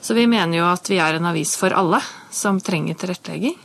Så 0.00 0.14
vi 0.14 0.26
mener 0.26 0.58
jo 0.58 0.66
at 0.70 0.88
vi 0.90 0.98
er 1.02 1.18
en 1.18 1.26
avis 1.26 1.56
for 1.58 1.74
alle 1.74 2.00
som 2.30 2.60
trenger 2.60 2.94
tilrettelegging, 2.94 3.56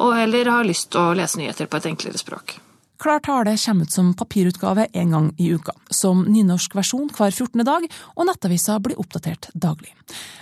og 0.00 0.16
eller 0.18 0.50
har 0.50 0.64
lyst 0.64 0.90
til 0.92 1.02
å 1.02 1.16
lese 1.16 1.38
nyheter 1.38 1.68
på 1.68 1.78
et 1.78 1.90
enklere 1.92 2.20
språk. 2.20 2.56
Klar 3.02 3.18
tale 3.18 3.56
kommer 3.58 3.82
ut 3.82 3.92
som 3.92 4.14
papirutgave 4.14 4.86
en 4.92 5.10
gang 5.10 5.34
i 5.38 5.48
uka, 5.52 5.72
som 5.90 6.20
nynorsk 6.22 6.74
versjon 6.78 7.08
hver 7.10 7.32
14. 7.34 7.64
dag, 7.66 7.86
og 8.14 8.28
nettavisa 8.28 8.76
blir 8.78 9.00
oppdatert 9.02 9.48
daglig. 9.54 9.90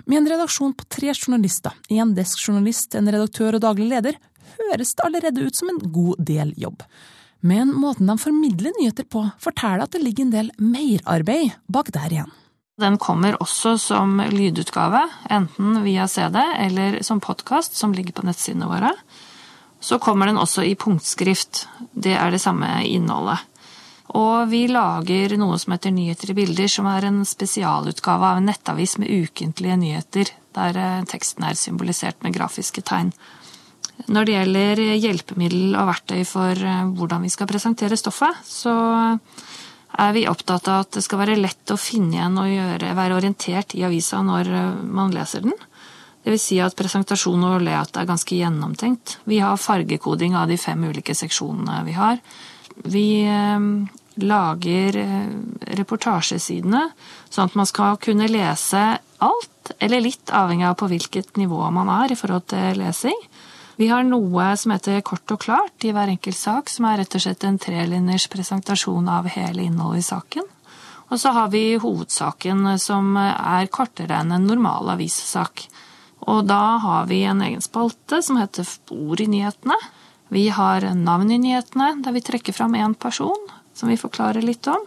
Med 0.04 0.18
en 0.18 0.28
redaksjon 0.28 0.74
på 0.76 0.84
tre 0.92 1.14
journalister, 1.14 1.72
én 1.88 2.12
deskjournalist, 2.12 2.94
en 2.94 3.08
redaktør 3.08 3.56
og 3.56 3.64
daglig 3.64 3.88
leder, 3.94 4.18
høres 4.58 4.92
det 4.92 5.06
allerede 5.06 5.46
ut 5.46 5.56
som 5.56 5.72
en 5.72 5.80
god 5.94 6.20
del 6.20 6.52
jobb. 6.60 6.84
Men 7.40 7.72
måten 7.72 8.12
de 8.12 8.18
formidler 8.20 8.76
nyheter 8.76 9.08
på, 9.08 9.24
forteller 9.40 9.86
at 9.86 9.96
det 9.96 10.04
ligger 10.04 10.28
en 10.28 10.36
del 10.36 10.52
merarbeid 10.60 11.56
bak 11.72 11.88
der 11.96 12.12
igjen. 12.12 12.36
Den 12.80 12.96
kommer 13.00 13.36
også 13.40 13.74
som 13.80 14.20
lydutgave, 14.32 15.02
enten 15.32 15.80
via 15.84 16.06
CD 16.08 16.36
eller 16.40 17.00
som 17.04 17.20
podkast, 17.20 17.76
som 17.76 17.92
ligger 17.96 18.16
på 18.16 18.24
nettsidene 18.28 18.68
våre. 18.68 18.92
Så 19.80 19.98
kommer 19.98 20.28
den 20.28 20.38
også 20.40 20.64
i 20.66 20.76
punktskrift. 20.76 21.66
Det 21.92 22.12
er 22.12 22.30
det 22.30 22.42
samme 22.42 22.68
innholdet. 22.84 23.40
Og 24.18 24.48
vi 24.50 24.64
lager 24.70 25.36
noe 25.38 25.58
som 25.60 25.74
heter 25.74 25.92
Nyheter 25.94 26.32
i 26.32 26.36
bilder, 26.40 26.68
som 26.70 26.88
er 26.90 27.06
en 27.06 27.22
spesialutgave 27.26 28.26
av 28.26 28.40
en 28.40 28.48
nettavis 28.50 28.96
med 28.98 29.10
ukentlige 29.10 29.76
nyheter, 29.78 30.32
der 30.56 30.80
teksten 31.10 31.46
er 31.46 31.58
symbolisert 31.58 32.18
med 32.24 32.34
grafiske 32.34 32.82
tegn. 32.82 33.12
Når 34.10 34.26
det 34.26 34.34
gjelder 34.34 34.82
hjelpemiddel 34.96 35.76
og 35.78 35.90
verktøy 35.92 36.24
for 36.26 36.58
hvordan 36.96 37.22
vi 37.22 37.30
skal 37.30 37.50
presentere 37.50 37.98
stoffet, 38.00 38.40
så 38.48 38.74
er 40.00 40.12
vi 40.16 40.26
opptatt 40.30 40.70
av 40.70 40.86
at 40.86 40.96
det 40.96 41.04
skal 41.04 41.20
være 41.22 41.38
lett 41.38 41.70
å 41.70 41.78
finne 41.78 42.16
igjen 42.16 42.38
og 42.40 42.50
gjøre, 42.50 42.94
være 42.96 43.18
orientert 43.18 43.76
i 43.78 43.84
avisa 43.86 44.22
når 44.26 44.50
man 44.90 45.14
leser 45.14 45.44
den. 45.46 45.54
Det 46.20 46.34
vil 46.34 46.40
si 46.40 46.58
at 46.60 46.76
presentasjon 46.76 47.44
og 47.48 47.62
layout 47.64 47.96
er 47.96 48.08
ganske 48.08 48.36
gjennomtenkt. 48.36 49.18
Vi 49.24 49.40
har 49.40 49.60
fargekoding 49.60 50.36
av 50.36 50.50
de 50.50 50.58
fem 50.60 50.82
ulike 50.84 51.16
seksjonene 51.16 51.80
vi 51.86 51.96
har. 51.96 52.20
Vi 52.84 53.06
eh, 53.24 53.68
lager 54.20 54.98
eh, 55.00 55.30
reportasjesidene, 55.80 56.82
sånn 57.30 57.48
at 57.48 57.56
man 57.56 57.68
skal 57.68 57.96
kunne 58.02 58.28
lese 58.28 58.82
alt, 59.20 59.72
eller 59.78 60.04
litt 60.04 60.32
avhengig 60.34 60.68
av 60.68 60.76
på 60.80 60.90
hvilket 60.90 61.40
nivå 61.40 61.62
man 61.72 61.88
er 62.00 62.12
i 62.12 62.18
forhold 62.18 62.48
til 62.52 62.80
lesing. 62.80 63.16
Vi 63.80 63.88
har 63.88 64.04
noe 64.04 64.50
som 64.60 64.74
heter 64.74 65.00
Kort 65.06 65.32
og 65.32 65.40
klart 65.40 65.84
i 65.88 65.92
hver 65.96 66.10
enkelt 66.12 66.36
sak, 66.36 66.68
som 66.68 66.84
er 66.84 67.00
rett 67.00 67.14
og 67.16 67.22
slett 67.24 67.46
en 67.48 67.56
trelinjers 67.60 68.26
presentasjon 68.28 69.08
av 69.08 69.30
hele 69.32 69.64
innholdet 69.64 70.02
i 70.02 70.08
saken. 70.10 70.48
Og 71.10 71.18
så 71.18 71.32
har 71.32 71.48
vi 71.50 71.78
hovedsaken, 71.80 72.74
som 72.78 73.16
er 73.16 73.70
kortere 73.72 74.20
enn 74.20 74.36
en 74.36 74.44
normal 74.46 74.92
avissak. 74.92 75.64
Og 76.28 76.44
da 76.48 76.76
har 76.82 77.08
vi 77.08 77.22
en 77.24 77.40
egen 77.42 77.62
spalte 77.64 78.20
som 78.22 78.36
heter 78.40 78.68
Ord 78.92 79.20
i 79.20 79.28
nyhetene. 79.30 79.76
Vi 80.30 80.48
har 80.54 80.84
navn 80.94 81.30
i 81.30 81.38
nyhetene, 81.42 81.94
der 82.04 82.12
vi 82.12 82.22
trekker 82.22 82.54
fram 82.54 82.76
én 82.76 82.94
person, 82.94 83.48
som 83.74 83.88
vi 83.88 83.98
forklarer 83.98 84.44
litt 84.44 84.66
om. 84.70 84.84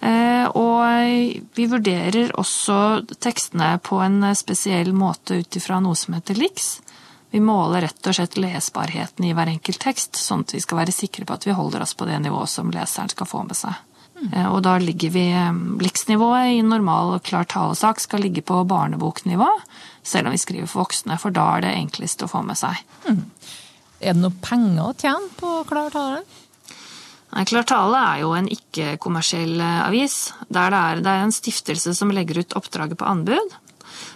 Eh, 0.00 0.44
og 0.52 1.54
vi 1.56 1.66
vurderer 1.66 2.34
også 2.36 3.06
tekstene 3.22 3.78
på 3.82 4.00
en 4.04 4.20
spesiell 4.36 4.92
måte 4.92 5.40
ut 5.40 5.56
ifra 5.56 5.80
noe 5.80 5.96
som 5.96 6.18
heter 6.18 6.36
LIX. 6.36 6.68
Vi 7.32 7.40
måler 7.40 7.86
rett 7.86 8.06
og 8.06 8.14
slett 8.18 8.36
lesbarheten 8.38 9.24
i 9.26 9.32
hver 9.34 9.50
enkelt 9.50 9.80
tekst, 9.82 10.18
sånn 10.20 10.44
at 10.44 10.54
vi 10.54 10.60
skal 10.62 10.82
være 10.82 10.94
sikre 10.94 11.26
på 11.26 11.34
at 11.34 11.46
vi 11.48 11.56
holder 11.56 11.82
oss 11.82 11.96
på 11.96 12.06
det 12.08 12.20
nivået 12.22 12.52
som 12.52 12.70
leseren 12.74 13.10
skal 13.12 13.28
få 13.28 13.42
med 13.48 13.58
seg. 13.58 13.74
Mm. 14.16 14.30
Og 14.48 14.62
da 14.64 14.78
ligger 14.80 15.12
vi 15.12 15.26
Blix-nivået 15.80 16.56
i 16.56 16.62
normal 16.64 17.18
klar 17.24 17.44
talesak 17.44 18.00
skal 18.00 18.24
ligge 18.24 18.44
på 18.46 18.62
barneboknivå, 18.64 19.48
selv 20.06 20.30
om 20.30 20.36
vi 20.36 20.40
skriver 20.40 20.70
for 20.70 20.86
voksne, 20.86 21.18
for 21.20 21.34
da 21.36 21.44
er 21.56 21.66
det 21.66 21.76
enklest 21.76 22.24
å 22.24 22.30
få 22.30 22.40
med 22.46 22.56
seg. 22.56 22.80
Mm. 23.04 23.22
Er 24.00 24.16
det 24.16 24.22
noe 24.22 24.42
penger 24.44 24.88
å 24.88 24.96
tjene 24.96 25.30
på 25.36 25.52
klar 25.68 25.92
tale? 25.92 26.24
Klar 27.46 27.66
tale 27.68 28.00
er 28.00 28.20
jo 28.22 28.32
en 28.32 28.48
ikke-kommersiell 28.48 29.60
eh, 29.60 29.80
avis, 29.84 30.30
der 30.48 30.72
det 30.72 30.80
er, 30.80 31.00
det 31.04 31.12
er 31.12 31.24
en 31.26 31.34
stiftelse 31.34 31.92
som 31.98 32.12
legger 32.14 32.40
ut 32.40 32.56
oppdraget 32.56 32.96
på 32.96 33.08
anbud. 33.08 33.56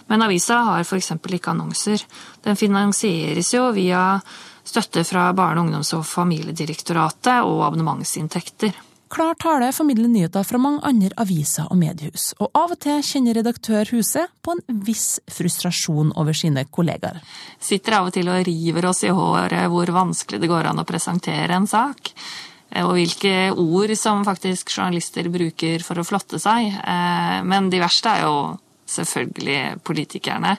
Men 0.09 0.25
avisa 0.25 0.61
har 0.65 0.81
f.eks. 0.81 1.11
ikke 1.13 1.53
annonser. 1.53 2.01
Den 2.45 2.57
finansieres 2.57 3.51
jo 3.53 3.67
via 3.75 4.19
støtte 4.65 5.03
fra 5.05 5.29
Barne-, 5.37 5.61
ungdoms- 5.65 5.93
og 5.97 6.05
familiedirektoratet 6.07 7.45
og 7.45 7.61
abonnementsinntekter. 7.67 8.73
Klar 9.11 9.33
tale 9.35 9.73
formidler 9.75 10.07
nyheter 10.07 10.43
fra 10.47 10.59
mange 10.61 10.79
andre 10.87 11.11
aviser 11.19 11.65
og 11.67 11.75
mediehus, 11.81 12.29
og 12.39 12.53
av 12.55 12.71
og 12.71 12.79
til 12.79 13.01
kjenner 13.03 13.35
redaktør 13.35 13.89
Huset 13.91 14.31
på 14.39 14.53
en 14.55 14.79
viss 14.87 15.17
frustrasjon 15.27 16.13
over 16.15 16.37
sine 16.37 16.63
kollegaer. 16.71 17.19
Sitter 17.59 17.97
av 17.97 18.07
og 18.07 18.15
til 18.15 18.31
og 18.31 18.39
river 18.47 18.87
oss 18.87 19.03
i 19.03 19.11
håret 19.11 19.67
hvor 19.73 19.91
vanskelig 19.91 20.39
det 20.39 20.51
går 20.51 20.71
an 20.71 20.79
å 20.79 20.87
presentere 20.87 21.59
en 21.59 21.67
sak. 21.67 22.13
Eh, 22.71 22.85
og 22.85 22.95
hvilke 22.95 23.51
ord 23.51 23.91
som 23.99 24.23
faktisk 24.23 24.71
journalister 24.71 25.27
bruker 25.33 25.83
for 25.83 25.99
å 25.99 26.07
flotte 26.07 26.39
seg. 26.39 26.71
Eh, 26.71 27.37
men 27.43 27.67
de 27.73 27.83
verste 27.83 28.15
er 28.15 28.29
jo 28.29 28.37
selvfølgelig 28.95 29.81
politikerne. 29.83 30.55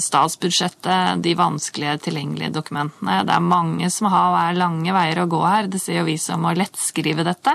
Eh, 0.00 0.02
statsbudsjettet, 0.02 1.22
de 1.22 1.34
vanskelige 1.34 1.98
tilgjengelige 1.98 2.50
dokumentene. 2.50 3.24
Det 3.24 3.32
er 3.34 3.40
mange 3.40 3.90
som 3.90 4.08
har 4.10 4.54
lange 4.54 4.92
veier 4.92 5.20
å 5.20 5.28
gå 5.28 5.40
her. 5.44 5.68
Det 5.68 5.80
ser 5.80 6.00
jo 6.00 6.06
vi 6.08 6.16
som 6.18 6.40
må 6.40 6.54
lettskrive 6.56 7.24
dette. 7.24 7.52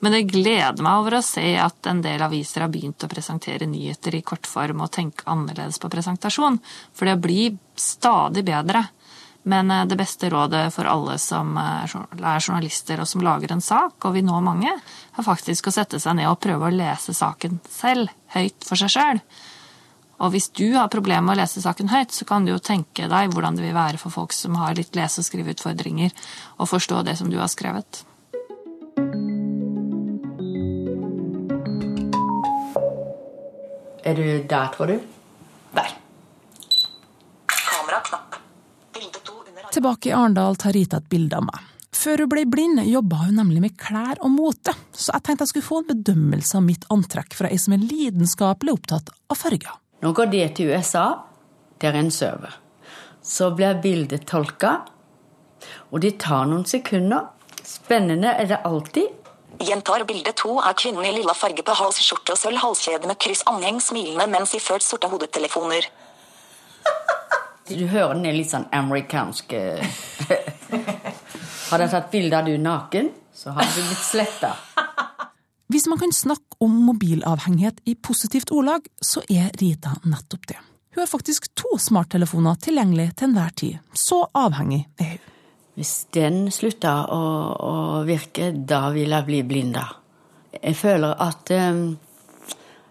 Men 0.00 0.12
det 0.12 0.28
gleder 0.30 0.82
meg 0.82 1.00
over 1.00 1.18
å 1.18 1.24
se 1.24 1.56
at 1.58 1.86
en 1.86 2.02
del 2.02 2.22
aviser 2.22 2.62
har 2.62 2.70
begynt 2.70 3.04
å 3.04 3.08
presentere 3.08 3.66
nyheter 3.66 4.14
i 4.14 4.22
kortform 4.22 4.84
og 4.84 4.92
tenke 4.92 5.26
annerledes 5.26 5.78
på 5.78 5.90
presentasjon. 5.90 6.60
For 6.94 7.08
det 7.08 7.18
blir 7.22 7.58
stadig 7.74 8.44
bedre. 8.44 8.84
Men 9.48 9.70
eh, 9.70 9.86
det 9.88 9.96
beste 9.96 10.28
rådet 10.30 10.68
for 10.74 10.84
alle 10.84 11.18
som 11.18 11.56
er 11.56 11.88
journalister 11.88 13.00
og 13.00 13.08
som 13.08 13.24
lager 13.24 13.52
en 13.52 13.64
sak, 13.64 13.96
og 14.04 14.12
vi 14.14 14.22
når 14.22 14.44
mange, 14.44 14.74
er 15.18 15.24
faktisk 15.24 15.68
å 15.68 15.74
sette 15.74 16.00
seg 16.00 16.18
ned 16.18 16.28
og 16.28 16.40
prøve 16.42 16.68
å 16.68 16.74
lese 16.74 17.16
saken 17.16 17.62
selv, 17.70 18.12
høyt 18.34 18.66
for 18.66 18.76
seg 18.76 18.92
sjøl. 18.92 19.22
Og 20.18 20.32
hvis 20.34 20.48
du 20.50 20.72
har 20.74 20.90
problemer 20.90 21.22
med 21.22 21.36
å 21.36 21.40
lese 21.44 21.62
saken 21.62 21.92
høyt, 21.92 22.10
så 22.14 22.26
kan 22.26 22.46
du 22.46 22.50
jo 22.50 22.58
tenke 22.58 23.06
deg 23.10 23.34
hvordan 23.34 23.58
det 23.58 23.62
vil 23.68 23.76
være 23.76 24.00
for 24.02 24.10
folk 24.10 24.34
som 24.34 24.56
har 24.58 24.74
litt 24.74 24.98
lese- 24.98 25.22
og 25.22 25.28
skriveutfordringer, 25.28 26.10
å 26.58 26.66
forstå 26.66 27.04
det 27.06 27.14
som 27.20 27.30
du 27.30 27.38
har 27.38 27.50
skrevet. 27.52 28.02
Er 34.08 34.18
du 34.18 34.26
der, 34.48 34.68
tror 34.74 34.90
du? 34.90 34.98
Der. 35.76 35.96
Tilbake 39.70 40.08
i 40.08 40.14
Arendal 40.16 40.56
tar 40.58 40.72
Rita 40.74 40.98
et 40.98 41.10
bilde 41.12 41.38
av 41.38 41.44
meg. 41.46 41.66
Før 41.94 42.24
hun 42.24 42.30
ble 42.32 42.44
blind, 42.48 42.80
jobba 42.88 43.24
hun 43.26 43.36
nemlig 43.38 43.60
med 43.62 43.74
klær 43.78 44.18
og 44.24 44.32
mote, 44.32 44.74
så 44.94 45.12
jeg 45.12 45.26
tenkte 45.26 45.44
jeg 45.44 45.52
skulle 45.52 45.66
få 45.66 45.82
en 45.82 45.90
bedømmelse 45.92 46.56
av 46.58 46.64
mitt 46.64 46.86
antrekk 46.94 47.36
fra 47.38 47.50
ei 47.52 47.58
som 47.60 47.74
er 47.76 47.84
lidenskapelig 47.84 48.74
opptatt 48.74 49.12
av 49.28 49.38
farger. 49.38 49.76
Nå 50.00 50.12
går 50.14 50.30
det 50.30 50.44
til 50.56 50.70
USA, 50.70 51.06
der 51.82 51.94
er 51.94 52.04
en 52.04 52.10
server. 52.10 52.54
Så 53.22 53.50
blir 53.50 53.80
bildet 53.82 54.26
tolka, 54.30 54.76
og 55.90 56.02
det 56.04 56.18
tar 56.22 56.46
noen 56.46 56.66
sekunder. 56.68 57.32
Spennende 57.66 58.30
er 58.38 58.46
det 58.46 58.60
alltid. 58.64 59.08
Gjentar 59.58 60.04
bilde 60.06 60.32
to 60.38 60.54
er 60.62 60.76
kvinnen 60.78 61.02
i 61.02 61.10
lilla 61.16 61.34
farge 61.34 61.64
på 61.66 61.74
hals, 61.74 61.98
skjorte 62.04 62.36
og 62.36 62.38
sølv 62.38 62.60
halskjede 62.62 63.10
med 63.10 63.18
kryss 63.18 63.42
anheng, 63.50 63.80
smilende 63.82 64.28
mens 64.30 64.54
iført 64.54 64.86
sorte 64.86 65.10
hodetelefoner. 65.10 65.88
Du 67.68 67.86
hører 67.90 68.14
den 68.14 68.28
er 68.30 68.36
litt 68.38 68.48
sånn 68.48 68.68
amerikansk 68.72 69.50
Har 69.52 69.82
Hadde 71.68 71.84
jeg 71.84 71.92
tatt 71.92 72.12
bilde 72.12 72.38
av 72.38 72.46
du 72.46 72.54
naken, 72.56 73.10
så 73.34 73.52
hadde 73.56 73.74
du 73.74 73.82
blitt 73.82 74.06
sletta. 74.06 74.54
Hvis 75.68 75.84
man 75.90 76.00
kan 76.00 76.14
snakke 76.16 76.47
om 76.58 76.74
mobilavhengighet 76.88 77.80
i 77.84 77.94
positivt 77.94 78.50
ordlag, 78.50 78.86
så 79.00 79.22
er 79.28 79.50
Rita 79.60 79.94
nettopp 80.04 80.46
det. 80.48 80.58
Hun 80.94 81.02
har 81.02 81.06
faktisk 81.06 81.54
to 81.54 81.78
smarttelefoner 81.78 82.58
tilgjengelig 82.62 83.12
til 83.16 83.28
enhver 83.28 83.52
tid. 83.54 83.76
Så 83.94 84.24
avhengig 84.34 84.86
er 84.98 85.18
hun. 85.18 85.34
Hvis 85.78 85.92
den 86.10 86.48
slutta 86.50 87.04
å, 87.14 87.20
å, 87.62 87.74
virke, 88.02 88.50
da 88.50 88.88
vil 88.90 89.14
jeg 89.14 89.26
bli 89.28 89.42
blinda. 89.46 89.84
Jeg 90.56 90.74
føler 90.74 91.14
at 91.22 91.52
um, 91.54 91.84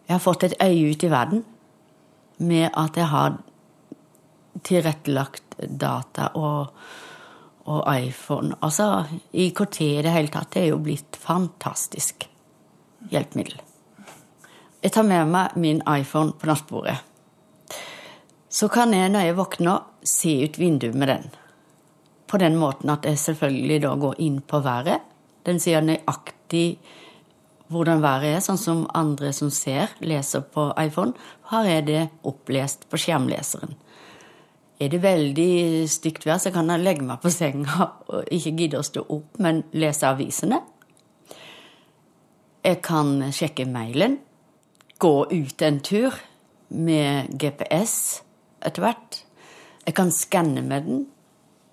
jeg 0.06 0.14
har 0.14 0.24
fått 0.24 0.46
et 0.48 0.56
øye 0.64 0.94
ut 0.94 1.04
i 1.04 1.10
verden 1.12 1.44
med 2.48 2.70
at 2.72 2.96
jeg 2.96 3.10
har 3.12 3.36
tilrettelagt 4.64 5.58
data 5.68 6.30
og, 6.40 6.72
og 7.68 7.84
iPhone. 7.92 8.56
Altså 8.64 9.04
IKT 9.36 9.82
i 9.84 9.92
det 10.08 10.16
hele 10.16 10.32
tatt 10.32 10.56
det 10.56 10.64
er 10.64 10.72
jo 10.72 10.80
blitt 10.88 11.20
fantastisk 11.20 12.30
hjelpemiddel. 13.12 13.60
Jeg 14.84 14.94
tar 14.94 15.08
med 15.08 15.32
meg 15.34 15.56
min 15.60 15.82
iPhone 15.90 16.36
på 16.38 16.50
nattbordet. 16.50 17.00
Så 18.50 18.70
kan 18.72 18.94
jeg 18.96 19.12
når 19.12 19.26
jeg 19.26 19.38
våkner, 19.38 19.84
se 20.08 20.32
ut 20.46 20.60
vinduet 20.60 20.96
med 20.96 21.10
den. 21.12 21.26
På 22.28 22.40
den 22.40 22.56
måten 22.60 22.90
at 22.94 23.06
jeg 23.06 23.20
selvfølgelig 23.20 23.82
da 23.84 23.96
går 24.00 24.22
inn 24.24 24.40
på 24.42 24.62
været. 24.64 25.04
Den 25.48 25.60
sier 25.60 25.84
nøyaktig 25.84 26.78
hvordan 27.68 28.00
været 28.04 28.38
er, 28.38 28.44
sånn 28.44 28.60
som 28.60 28.86
andre 28.96 29.34
som 29.36 29.52
ser, 29.52 29.92
leser 30.00 30.46
på 30.54 30.70
iPhone. 30.80 31.12
Her 31.52 31.68
er 31.68 31.84
det 31.88 32.06
opplest 32.28 32.88
på 32.88 33.00
skjermleseren. 33.02 33.76
Er 34.80 34.92
det 34.94 35.02
veldig 35.02 35.88
stygt 35.90 36.28
vær, 36.28 36.38
så 36.40 36.54
kan 36.54 36.70
jeg 36.70 36.84
legge 36.86 37.06
meg 37.06 37.20
på 37.24 37.32
senga 37.34 37.90
og 38.14 38.28
ikke 38.34 38.54
gidde 38.60 38.80
å 38.80 38.86
stå 38.86 39.04
opp, 39.10 39.40
men 39.42 39.64
lese 39.74 40.08
avisene. 40.08 40.62
Jeg 42.68 42.82
kan 42.84 43.22
sjekke 43.32 43.64
mailen, 43.72 44.18
gå 45.00 45.14
ut 45.32 45.62
en 45.64 45.78
tur 45.80 46.18
med 46.76 47.30
GPS 47.40 47.94
etter 48.60 48.84
hvert. 48.84 49.22
Jeg 49.86 49.96
kan 49.96 50.12
skanne 50.12 50.66
med 50.66 50.84
den, 50.90 51.06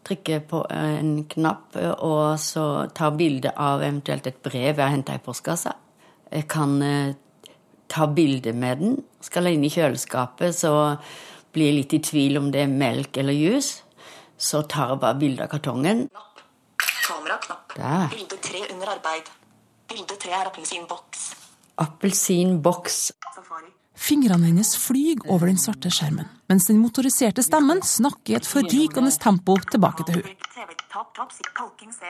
trykke 0.07 0.38
på 0.46 0.61
en 0.70 1.11
knapp 1.33 1.74
og 1.96 2.38
så 2.38 2.87
ta 2.94 3.11
bilde 3.11 3.50
av 3.59 3.83
eventuelt 3.83 4.30
et 4.30 4.38
brev 4.44 4.70
jeg 4.70 4.85
har 4.85 4.94
henta 4.94 5.18
i 5.18 5.24
postkassa. 5.24 5.74
Jeg 6.30 6.46
kan 6.52 6.78
ta 7.90 8.07
bilde 8.07 8.54
med 8.54 8.85
den. 8.85 8.98
Skal 9.18 9.50
jeg 9.50 9.59
inn 9.59 9.66
i 9.66 9.74
kjøleskapet, 9.74 10.54
så 10.54 10.74
blir 11.50 11.72
jeg 11.72 11.80
litt 11.80 11.98
i 11.98 12.04
tvil 12.07 12.38
om 12.38 12.52
det 12.54 12.68
er 12.68 12.70
melk 12.70 13.18
eller 13.18 13.35
juice. 13.35 13.80
Så 14.38 14.62
tar 14.70 14.94
jeg 14.94 15.02
bare 15.02 15.18
bilde 15.18 15.42
av 15.42 15.50
kartongen. 15.57 16.07
Kameraknapp. 16.78 17.80
Der. 17.80 18.12
Bilde 18.14 18.38
tre 18.46 18.68
under 18.68 18.94
arbeid. 18.94 19.40
Bilde 19.94 20.16
tre 20.18 20.33
er 20.35 20.48
appelsinboks. 20.48 21.20
Appelsinboks. 21.78 22.96
Fingrene 23.94 24.48
hennes 24.48 24.72
flyr 24.74 25.20
over 25.30 25.46
den 25.46 25.61
svarte 25.61 25.90
skjermen, 25.94 26.26
mens 26.50 26.66
den 26.66 26.80
motoriserte 26.83 27.44
stemmen 27.46 27.78
snakker 27.87 28.33
i 28.33 28.37
et 28.40 28.48
forrykende 28.48 29.12
tempo 29.22 29.54
tilbake 29.70 30.07
til 30.09 30.18
hun. 30.18 30.33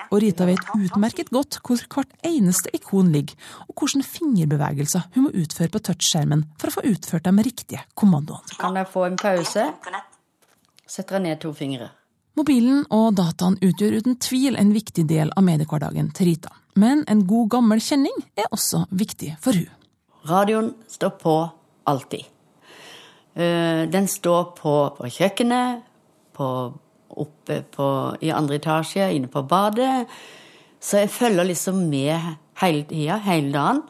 Og 0.08 0.16
Rita 0.24 0.46
vet 0.48 0.70
utmerket 0.78 1.28
godt 1.34 1.58
hvor 1.60 1.82
hvert 1.92 2.14
eneste 2.24 2.72
ikon 2.76 3.12
ligger, 3.12 3.36
og 3.68 3.76
hvilke 3.76 4.08
fingerbevegelser 4.14 5.10
hun 5.16 5.26
må 5.26 5.34
utføre 5.44 5.72
på 5.76 5.82
touchskjermen 5.90 6.46
for 6.56 6.72
å 6.72 6.76
få 6.78 6.86
utført 6.88 7.28
de 7.28 7.46
riktige 7.50 7.84
kommandoene. 7.92 8.56
Kan 8.60 8.80
jeg 8.80 8.88
få 8.94 9.04
en 9.10 9.20
pause? 9.20 9.68
Setter 10.88 11.20
jeg 11.20 11.26
ned 11.28 11.44
to 11.44 11.52
fingre. 11.52 11.92
Mobilen 12.34 12.82
og 12.90 13.14
dataen 13.14 13.54
utgjør 13.62 14.00
uten 14.02 14.16
tvil 14.18 14.56
en 14.58 14.72
viktig 14.74 15.04
del 15.06 15.28
av 15.38 15.44
mediehverdagen 15.46 16.08
til 16.16 16.32
Rita. 16.32 16.50
Men 16.74 17.04
en 17.06 17.20
god 17.30 17.52
gammel 17.54 17.82
kjenning 17.82 18.14
er 18.34 18.48
også 18.50 18.88
viktig 18.90 19.36
for 19.42 19.54
hun. 19.54 19.68
Radioen 20.26 20.72
står 20.90 21.12
på 21.20 21.34
alltid. 21.86 22.24
Den 23.34 24.08
står 24.10 24.48
på 24.58 24.72
på 24.96 25.10
kjøkkenet, 25.14 25.84
på, 26.34 26.48
oppe 27.08 27.60
på, 27.70 27.86
i 28.18 28.32
andre 28.34 28.58
etasje, 28.58 29.06
inne 29.14 29.30
på 29.30 29.44
badet. 29.46 30.08
Så 30.82 31.04
jeg 31.04 31.12
følger 31.14 31.46
liksom 31.46 31.84
med 31.90 32.34
hele 32.62 32.82
tida, 32.90 33.20
hele 33.22 33.52
dagen. 33.54 33.82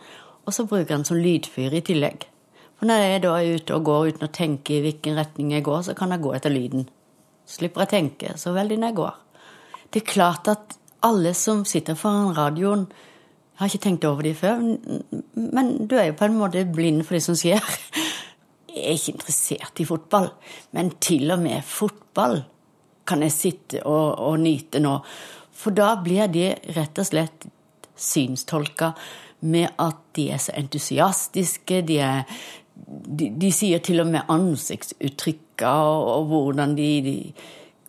Og 0.44 0.52
så 0.52 0.66
bruker 0.68 0.92
den 0.92 1.06
som 1.08 1.16
lydfyr 1.16 1.72
i 1.72 1.80
tillegg. 1.80 2.28
For 2.76 2.90
når 2.90 3.06
jeg 3.06 3.24
da 3.24 3.32
er 3.38 3.56
ute 3.56 3.76
og 3.78 3.88
går 3.88 4.12
uten 4.12 4.28
å 4.28 4.34
tenke 4.34 4.76
i 4.76 4.82
hvilken 4.84 5.16
retning 5.16 5.54
jeg 5.54 5.64
går, 5.64 5.80
så 5.88 5.96
kan 5.96 6.12
jeg 6.12 6.20
gå 6.20 6.34
etter 6.36 6.52
lyden. 6.52 6.84
Slipper 7.46 7.84
jeg 7.84 7.92
tenke 7.92 8.34
så 8.40 8.54
veldig 8.56 8.78
når 8.80 8.90
jeg 8.90 8.98
går. 9.00 9.18
Det 9.92 10.02
er 10.02 10.12
klart 10.12 10.50
at 10.52 10.78
alle 11.04 11.34
som 11.36 11.64
sitter 11.68 11.98
foran 11.98 12.34
radioen, 12.36 12.86
har 13.54 13.70
ikke 13.70 13.84
tenkt 13.84 14.04
over 14.08 14.26
det 14.26 14.32
før, 14.40 14.58
men 14.58 15.68
du 15.86 15.94
er 15.94 16.08
jo 16.08 16.16
på 16.18 16.26
en 16.26 16.38
måte 16.40 16.64
blind 16.66 17.04
for 17.06 17.14
det 17.14 17.22
som 17.22 17.36
skjer. 17.38 17.62
Jeg 18.74 18.82
er 18.82 18.96
ikke 18.96 19.12
interessert 19.14 19.78
i 19.78 19.86
fotball, 19.86 20.26
men 20.74 20.90
til 20.98 21.30
og 21.30 21.38
med 21.44 21.62
fotball 21.62 22.40
kan 23.06 23.22
jeg 23.22 23.34
sitte 23.36 23.84
og, 23.86 24.18
og 24.18 24.40
nyte 24.42 24.80
nå. 24.82 24.96
For 25.54 25.76
da 25.76 25.92
blir 26.02 26.26
de 26.34 26.48
rett 26.74 26.98
og 26.98 27.06
slett 27.06 27.46
synstolka 27.94 28.90
med 29.46 29.70
at 29.78 30.00
de 30.16 30.26
er 30.34 30.40
så 30.42 30.56
entusiastiske, 30.58 31.82
de, 31.86 32.00
er, 32.02 32.24
de, 33.04 33.30
de 33.40 33.50
sier 33.54 33.82
til 33.84 34.02
og 34.02 34.10
med 34.10 34.30
ansiktsuttrykka 34.32 35.74
og, 35.88 36.08
og 36.14 36.26
hvordan 36.30 36.74
de, 36.78 36.88
de 37.04 37.16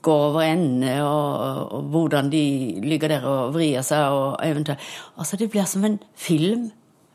går 0.06 0.24
over 0.30 0.46
ende, 0.46 0.94
og, 1.02 1.74
og, 1.74 1.90
hvordan 1.94 2.30
de 2.34 2.44
ligger 2.86 3.16
der 3.16 3.26
og 3.30 3.56
vrir 3.56 3.82
seg. 3.86 4.14
og 4.14 4.40
eventuelt. 4.46 4.80
Altså, 5.18 5.38
Det 5.38 5.50
blir 5.50 5.66
som 5.66 5.86
en 5.86 6.00
film 6.16 6.70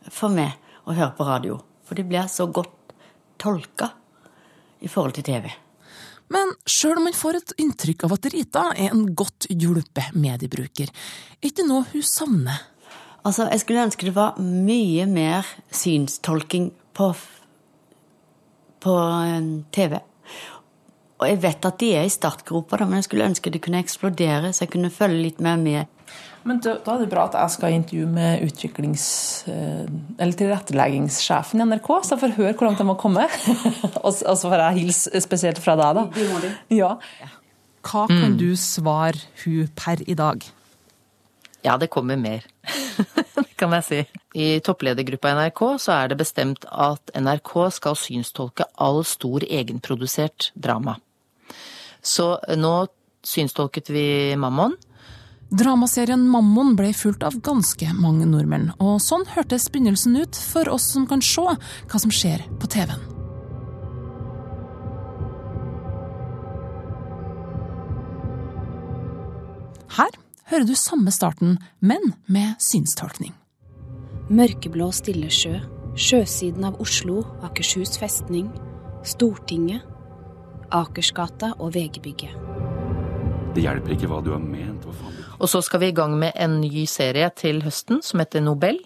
for 0.09 0.33
meg 0.35 0.57
å 0.87 0.97
høre 0.97 1.15
på 1.17 1.27
radio. 1.29 1.61
For 1.87 1.99
det 1.99 2.09
blir 2.09 2.27
så 2.31 2.47
godt 2.51 2.95
tolka 3.39 3.91
i 4.81 4.89
forhold 4.89 5.15
til 5.19 5.27
TV. 5.27 5.51
Men 6.31 6.53
sjøl 6.69 7.01
om 7.01 7.09
man 7.09 7.17
får 7.17 7.41
et 7.41 7.55
inntrykk 7.63 8.05
av 8.07 8.15
at 8.15 8.29
Rita 8.31 8.67
er 8.77 8.93
en 8.93 9.09
godt 9.19 9.49
hjulpet 9.51 10.15
mediebruker, 10.15 10.91
er 11.41 11.49
ikke 11.49 11.67
noe 11.67 11.89
hun 11.91 12.05
savner? 12.07 12.61
Altså, 13.27 13.51
Jeg 13.51 13.61
skulle 13.61 13.83
ønske 13.85 14.07
det 14.07 14.15
var 14.15 14.39
mye 14.39 15.07
mer 15.11 15.47
synstolking 15.75 16.71
på, 16.95 17.11
på 18.83 18.97
eh, 18.97 19.51
TV. 19.75 19.99
Og 21.21 21.29
jeg 21.29 21.41
vet 21.43 21.67
at 21.69 21.81
de 21.81 21.95
er 21.99 22.07
i 22.09 22.13
startgropa, 22.13 22.79
men 22.87 23.01
jeg 23.01 23.11
skulle 23.11 23.29
ønske 23.29 23.53
det 23.53 23.61
kunne 23.65 23.81
eksplodere, 23.83 24.55
så 24.57 24.65
jeg 24.65 24.73
kunne 24.73 24.93
følge 24.93 25.25
litt 25.27 25.43
mer 25.45 25.59
med. 25.61 25.97
Men 26.49 26.63
da, 26.65 26.79
da 26.81 26.95
er 26.95 27.03
det 27.03 27.11
bra 27.13 27.27
at 27.29 27.37
jeg 27.37 27.53
skal 27.53 27.75
intervjue 27.77 28.09
med 28.09 28.47
utviklings- 28.47 29.45
eller 29.51 30.39
tilretteleggingssjefen 30.39 31.61
i 31.61 31.67
NRK, 31.69 31.91
så 32.01 32.17
jeg 32.17 32.23
får 32.23 32.37
høre 32.39 32.55
hvor 32.55 32.71
langt 32.71 32.81
de 32.81 32.89
har 32.89 32.97
kommet. 33.01 33.37
og 34.05 34.15
så 34.17 34.39
får 34.47 34.65
jeg 34.65 34.79
hilse 34.81 35.23
spesielt 35.27 35.61
fra 35.61 35.77
deg, 35.81 36.01
da. 36.01 36.07
Det 36.17 36.31
må 36.31 36.41
du. 36.41 36.49
Ja. 36.79 36.95
Hva 37.85 38.07
kan 38.09 38.39
du 38.41 38.49
svare 38.61 39.21
hun 39.45 39.69
per 39.77 40.01
i 40.09 40.17
dag? 40.17 40.49
Ja, 41.65 41.77
det 41.77 41.91
kommer 41.93 42.17
mer. 42.17 42.49
kan 43.61 43.75
jeg 43.77 43.87
si. 43.87 44.01
I 44.41 44.49
toppledergruppa 44.65 45.31
i 45.31 45.37
NRK 45.39 45.63
så 45.85 45.97
er 45.99 46.11
det 46.11 46.21
bestemt 46.21 46.67
at 46.71 47.13
NRK 47.17 47.53
skal 47.77 47.99
synstolke 47.99 48.67
all 48.81 49.03
stor 49.05 49.45
egenprodusert 49.45 50.51
drama. 50.55 50.97
Så 52.03 52.33
nå 52.57 52.75
synstolket 53.27 53.91
vi 53.93 54.37
Mammon. 54.41 54.77
Dramaserien 55.51 56.23
Mammon 56.31 56.77
ble 56.79 56.93
fulgt 56.95 57.25
av 57.27 57.41
ganske 57.43 57.89
mange 57.99 58.29
nordmenn, 58.31 58.71
og 58.79 59.01
sånn 59.03 59.27
hørtes 59.35 59.67
begynnelsen 59.73 60.15
ut 60.23 60.39
for 60.39 60.71
oss 60.71 60.93
som 60.95 61.09
kan 61.11 61.23
se 61.25 61.43
hva 61.43 61.99
som 61.99 62.13
skjer 62.15 62.47
på 62.63 62.71
TV-en. 62.71 63.03
Her 69.99 70.15
hører 70.53 70.71
du 70.71 70.77
samme 70.79 71.11
starten, 71.11 71.59
men 71.83 72.15
med 72.31 72.55
synstolkning. 72.63 73.35
Mørkeblå 74.31 74.93
Stillesjø, 74.95 75.57
sjøsiden 75.99 76.63
av 76.69 76.77
Oslo, 76.79 77.25
Akershus 77.43 77.97
festning, 77.99 78.47
Stortinget, 79.03 79.83
Akersgata 80.71 81.49
og 81.57 81.73
VG-bygget. 81.75 82.37
Det 83.57 83.65
hjelper 83.65 83.97
ikke 83.97 84.07
hva 84.13 84.21
du 84.23 84.31
har 84.31 84.39
ment. 84.45 84.87
Hva 84.87 84.95
faen? 84.95 85.19
Og 85.35 85.51
så 85.51 85.59
skal 85.67 85.83
vi 85.83 85.91
i 85.91 85.97
gang 85.99 86.15
med 86.15 86.39
en 86.39 86.61
ny 86.63 86.85
serie 86.87 87.27
til 87.35 87.59
høsten 87.67 88.05
som 88.07 88.23
heter 88.23 88.47
Nobel. 88.47 88.79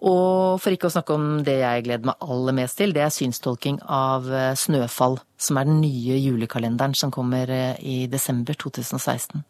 Og 0.00 0.56
for 0.64 0.72
ikke 0.72 0.88
å 0.88 0.96
snakke 0.96 1.12
om 1.12 1.28
det 1.44 1.58
jeg 1.60 1.84
gleder 1.84 2.08
meg 2.08 2.24
aller 2.24 2.56
mest 2.56 2.80
til, 2.80 2.96
det 2.96 3.04
er 3.04 3.12
synstolking 3.12 3.82
av 3.84 4.32
eh, 4.32 4.54
Snøfall, 4.56 5.20
som 5.36 5.60
er 5.60 5.68
den 5.68 5.84
nye 5.84 6.16
julekalenderen 6.16 6.96
som 6.96 7.12
kommer 7.12 7.52
eh, 7.52 7.76
i 7.84 8.06
desember 8.08 8.56
2016. 8.56 9.44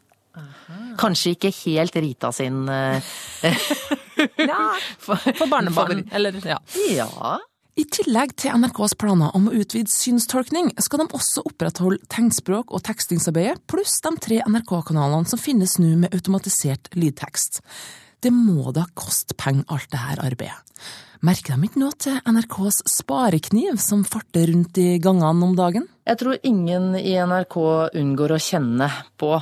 Kanskje 1.01 1.35
ikke 1.37 1.53
helt 1.62 1.97
Rita 1.97 2.33
sin 2.33 2.64
eh, 2.68 3.14
Ja, 4.38 4.73
for 5.05 5.49
barnebarn, 5.51 6.07
eller 6.12 6.38
ja. 6.47 6.59
Ja. 6.92 7.38
I 7.73 7.87
tillegg 7.88 8.35
til 8.37 8.53
NRKs 8.61 8.95
planer 9.01 9.33
om 9.37 9.47
å 9.49 9.55
utvide 9.57 9.88
synstolkning, 9.88 10.75
skal 10.77 11.01
de 11.01 11.07
også 11.16 11.45
opprettholde 11.49 12.05
tegnspråk 12.12 12.73
og 12.73 12.83
tekstingsarbeidet, 12.85 13.62
pluss 13.64 13.97
de 14.05 14.12
tre 14.21 14.42
NRK-kanalene 14.45 15.29
som 15.31 15.40
finnes 15.40 15.79
nå 15.81 15.95
med 16.03 16.12
automatisert 16.12 16.90
lydtekst. 16.92 17.62
Det 18.23 18.33
må 18.35 18.75
da 18.77 18.85
koste 18.92 19.35
penger, 19.40 19.64
alt 19.73 19.88
det 19.90 20.03
her 20.03 20.21
arbeidet. 20.21 20.61
Merker 21.23 21.55
de 21.55 21.68
ikke 21.68 21.79
noe 21.79 21.95
til 22.03 22.18
NRKs 22.27 22.83
sparekniv 22.90 23.77
som 23.81 24.03
farter 24.05 24.51
rundt 24.51 24.79
i 24.83 24.99
gangene 25.01 25.47
om 25.47 25.57
dagen? 25.57 25.88
Jeg 26.05 26.18
tror 26.18 26.38
ingen 26.45 26.97
i 26.99 27.14
NRK 27.14 27.57
unngår 27.95 28.35
å 28.35 28.40
kjenne 28.42 28.88
på 29.23 29.37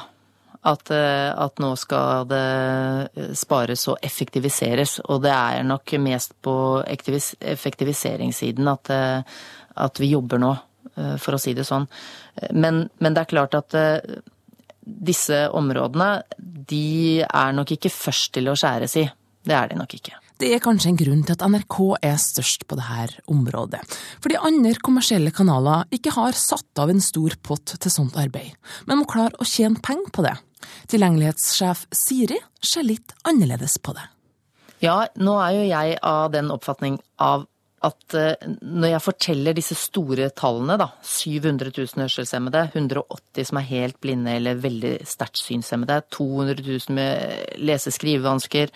at, 0.68 0.90
eh, 0.92 1.30
at, 1.32 1.58
nå 1.62 1.76
skal 1.80 2.26
det 2.28 3.36
spares 3.38 3.86
og 3.88 3.98
effektiviseres. 4.04 4.98
Og 5.08 5.22
det 5.24 5.32
er 5.32 5.62
nok 5.64 5.94
mest 6.02 6.34
på 6.44 6.54
effektiviseringssiden 6.84 8.68
at, 8.68 8.90
eh, 8.90 9.22
at 9.76 10.00
vi 10.00 10.12
jobber 10.12 10.38
nå, 10.42 10.52
eh, 10.96 11.16
for 11.16 11.34
å 11.34 11.40
si 11.40 11.54
det 11.54 11.64
sånn. 11.64 11.88
Men, 12.52 12.90
men 13.00 13.14
det 13.14 13.20
er 13.24 13.32
klart 13.32 13.54
at 13.54 13.74
disse 14.80 15.48
områdene, 15.52 16.22
de 16.38 17.20
er 17.22 17.52
nok 17.52 17.70
ikke 17.76 17.92
først 17.92 18.32
til 18.36 18.48
å 18.48 18.56
skjæres 18.58 18.96
i. 19.00 19.10
Det 19.44 19.54
er 19.56 19.68
de 19.70 19.78
nok 19.80 19.94
ikke. 19.96 20.16
Det 20.40 20.54
er 20.54 20.62
kanskje 20.64 20.88
en 20.88 20.96
grunn 20.96 21.24
til 21.24 21.36
at 21.36 21.42
NRK 21.52 21.76
er 22.00 22.16
størst 22.20 22.62
på 22.68 22.76
dette 22.78 23.20
området, 23.28 23.80
fordi 24.24 24.38
andre 24.40 24.72
kommersielle 24.80 25.32
kanaler 25.36 25.84
ikke 25.92 26.14
har 26.14 26.32
satt 26.32 26.80
av 26.80 26.88
en 26.88 27.02
stor 27.04 27.36
pott 27.44 27.74
til 27.76 27.92
sånt 27.92 28.16
arbeid, 28.16 28.56
men 28.88 29.02
må 29.02 29.08
klare 29.08 29.36
å 29.36 29.44
tjene 29.44 29.82
penger 29.84 30.08
på 30.16 30.24
det. 30.24 30.32
Tilgjengelighetssjef 30.90 31.86
Siri 31.94 32.40
ser 32.62 32.86
litt 32.86 33.14
annerledes 33.28 33.78
på 33.82 33.94
det. 33.96 34.06
Ja, 34.80 35.04
nå 35.20 35.36
er 35.44 35.56
jo 35.58 35.64
jeg 35.68 35.96
av 36.06 36.30
den 36.32 36.52
oppfatning 36.52 36.98
av 37.20 37.46
at 37.84 38.12
når 38.60 38.90
jeg 38.90 39.00
forteller 39.00 39.56
disse 39.56 39.76
store 39.78 40.26
tallene, 40.36 40.76
da, 40.76 40.90
700 41.00 41.70
000 41.72 42.02
hørselshemmede, 42.04 42.66
180 42.74 43.46
som 43.48 43.56
er 43.56 43.68
helt 43.70 43.96
blinde 44.04 44.34
eller 44.36 44.60
veldig 44.60 44.98
sterkt 45.08 45.40
synshemmede, 45.40 46.02
200 46.12 46.60
000 46.60 46.96
med 46.98 47.56
lese-skrivevansker, 47.56 48.72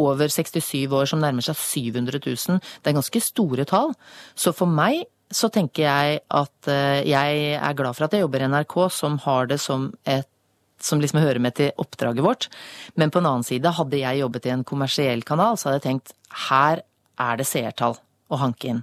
over 0.00 0.32
67 0.32 0.88
år 0.96 1.08
som 1.10 1.20
nærmer 1.20 1.44
seg 1.44 1.58
700 1.60 2.22
000, 2.24 2.60
det 2.80 2.88
er 2.88 2.96
ganske 2.96 3.20
store 3.20 3.66
tall. 3.68 3.92
Så 4.32 4.54
for 4.56 4.70
meg 4.70 5.04
så 5.32 5.48
tenker 5.52 5.86
jeg 5.86 6.20
at 6.28 6.68
jeg 7.08 7.40
er 7.56 7.76
glad 7.78 7.96
for 7.96 8.06
at 8.06 8.14
jeg 8.14 8.24
jobber 8.24 8.44
i 8.44 8.48
NRK, 8.52 8.76
som 8.92 9.16
har 9.24 9.48
det 9.50 9.58
som 9.62 9.90
et 10.04 10.28
som 10.82 11.00
liksom 11.00 11.20
hører 11.22 11.38
med 11.42 11.54
til 11.58 11.70
oppdraget 11.80 12.24
vårt. 12.24 12.48
Men 12.98 13.12
på 13.12 13.20
en 13.20 13.28
annen 13.30 13.46
side, 13.46 13.74
hadde 13.76 14.00
jeg 14.00 14.18
jobbet 14.22 14.48
i 14.48 14.54
en 14.54 14.64
kommersiell 14.66 15.22
kanal, 15.26 15.58
så 15.58 15.68
hadde 15.68 15.80
jeg 15.80 15.86
tenkt 15.88 16.14
her 16.48 16.82
er 17.22 17.38
det 17.38 17.46
seertall 17.46 17.98
å 18.32 18.40
hanke 18.40 18.72
inn. 18.72 18.82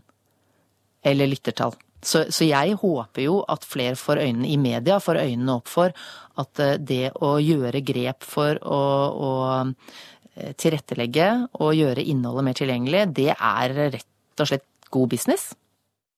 Eller 1.04 1.30
lyttertall. 1.32 1.76
Så, 2.00 2.30
så, 2.32 2.46
jeg 2.48 2.78
håper 2.80 3.26
jo 3.26 3.42
at 3.52 3.66
flere 3.68 3.98
får 4.00 4.22
øynene 4.24 4.48
i 4.48 4.56
media, 4.60 5.02
får 5.04 5.20
øynene 5.26 5.58
opp 5.60 5.68
for 5.68 5.92
at 6.40 6.62
det 6.80 7.10
å 7.20 7.34
gjøre 7.44 7.84
grep 7.84 8.24
for 8.24 8.56
å, 8.64 8.84
å 9.12 9.32
tilrettelegge 10.56 11.28
og 11.60 11.74
gjøre 11.76 12.06
innholdet 12.08 12.48
mer 12.48 12.56
tilgjengelig, 12.56 13.02
det 13.18 13.34
er 13.34 13.76
rett 13.98 14.40
og 14.40 14.48
slett 14.48 14.68
god 14.96 15.12
business. 15.12 15.50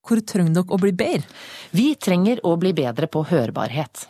Hvor 0.07 0.21
trenger 0.25 0.57
dere 0.57 0.73
å 0.73 0.81
bli 0.81 0.93
bedre? 0.97 1.27
Vi 1.77 1.93
trenger 1.95 2.41
å 2.47 2.55
bli 2.59 2.73
bedre 2.77 3.07
på 3.11 3.23
hørbarhet. 3.29 4.07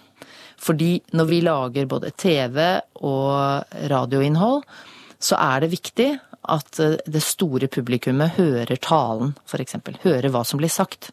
Fordi 0.62 0.95
når 1.17 1.30
vi 1.30 1.39
lager 1.43 1.88
både 1.89 2.12
TV 2.13 2.60
og 3.01 3.77
radioinnhold, 3.91 4.63
så 5.21 5.38
er 5.41 5.63
det 5.63 5.71
viktig 5.73 6.10
at 6.51 6.80
det 7.06 7.21
store 7.21 7.69
publikummet 7.69 8.38
hører 8.38 8.77
talen, 8.82 9.36
f.eks. 9.45 9.77
Hører 10.06 10.30
hva 10.34 10.43
som 10.47 10.62
blir 10.62 10.71
sagt. 10.73 11.12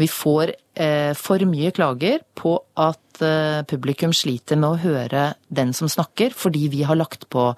Vi 0.00 0.08
får 0.08 0.52
eh, 0.80 1.12
for 1.18 1.42
mye 1.48 1.72
klager 1.76 2.22
på 2.38 2.54
at 2.80 3.20
eh, 3.24 3.60
publikum 3.68 4.14
sliter 4.16 4.56
med 4.60 4.70
å 4.70 4.80
høre 4.80 5.24
den 5.48 5.74
som 5.76 5.90
snakker, 5.92 6.32
fordi 6.36 6.68
vi 6.72 6.84
har 6.88 6.96
lagt 6.96 7.28
på 7.32 7.50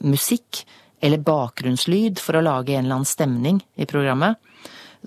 musikk 0.00 0.62
eller 1.02 1.20
bakgrunnslyd 1.26 2.20
for 2.22 2.38
å 2.38 2.44
lage 2.46 2.76
en 2.76 2.86
eller 2.86 3.00
annen 3.00 3.08
stemning 3.08 3.60
i 3.76 3.88
programmet, 3.90 4.38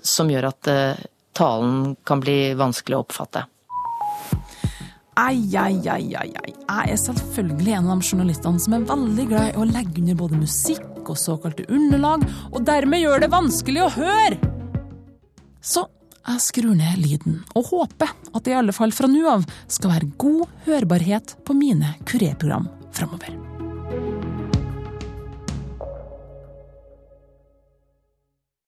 som 0.02 0.30
gjør 0.30 0.50
at 0.50 0.70
eh, 0.72 1.04
talen 1.36 1.94
kan 2.06 2.22
bli 2.22 2.54
vanskelig 2.58 2.98
å 2.98 3.04
oppfatte. 3.04 3.46
Ai, 5.16 5.40
ai, 5.56 5.80
ai, 5.88 6.12
ai, 6.12 6.28
ai. 6.36 6.52
Jeg 6.52 6.92
er 6.92 6.98
selvfølgelig 7.00 7.72
en 7.78 7.88
av 7.88 8.02
de 8.02 8.10
journalistene 8.10 8.60
som 8.60 8.74
er 8.76 8.84
veldig 8.90 9.24
glad 9.30 9.48
i 9.48 9.56
å 9.56 9.68
legge 9.68 10.02
under 10.02 10.18
både 10.18 10.40
musikk 10.42 11.08
og 11.08 11.16
såkalte 11.16 11.64
underlag, 11.72 12.26
og 12.52 12.66
dermed 12.68 13.00
gjør 13.00 13.24
det 13.24 13.32
vanskelig 13.32 13.84
å 13.86 13.92
høre. 13.96 14.52
Så 15.64 15.86
jeg 16.26 16.42
skrur 16.42 16.76
ned 16.76 17.00
lyden, 17.00 17.40
og 17.56 17.72
håper 17.72 18.12
at 18.12 18.44
det 18.44 18.52
i 18.52 18.60
alle 18.60 18.76
fall 18.76 18.92
fra 18.92 19.08
nå 19.08 19.24
av 19.30 19.48
skal 19.70 19.94
være 19.94 20.12
god 20.20 20.56
hørbarhet 20.68 21.38
på 21.46 21.56
mine 21.56 21.96
kuréprogram 22.04 22.68
framover. 22.92 23.45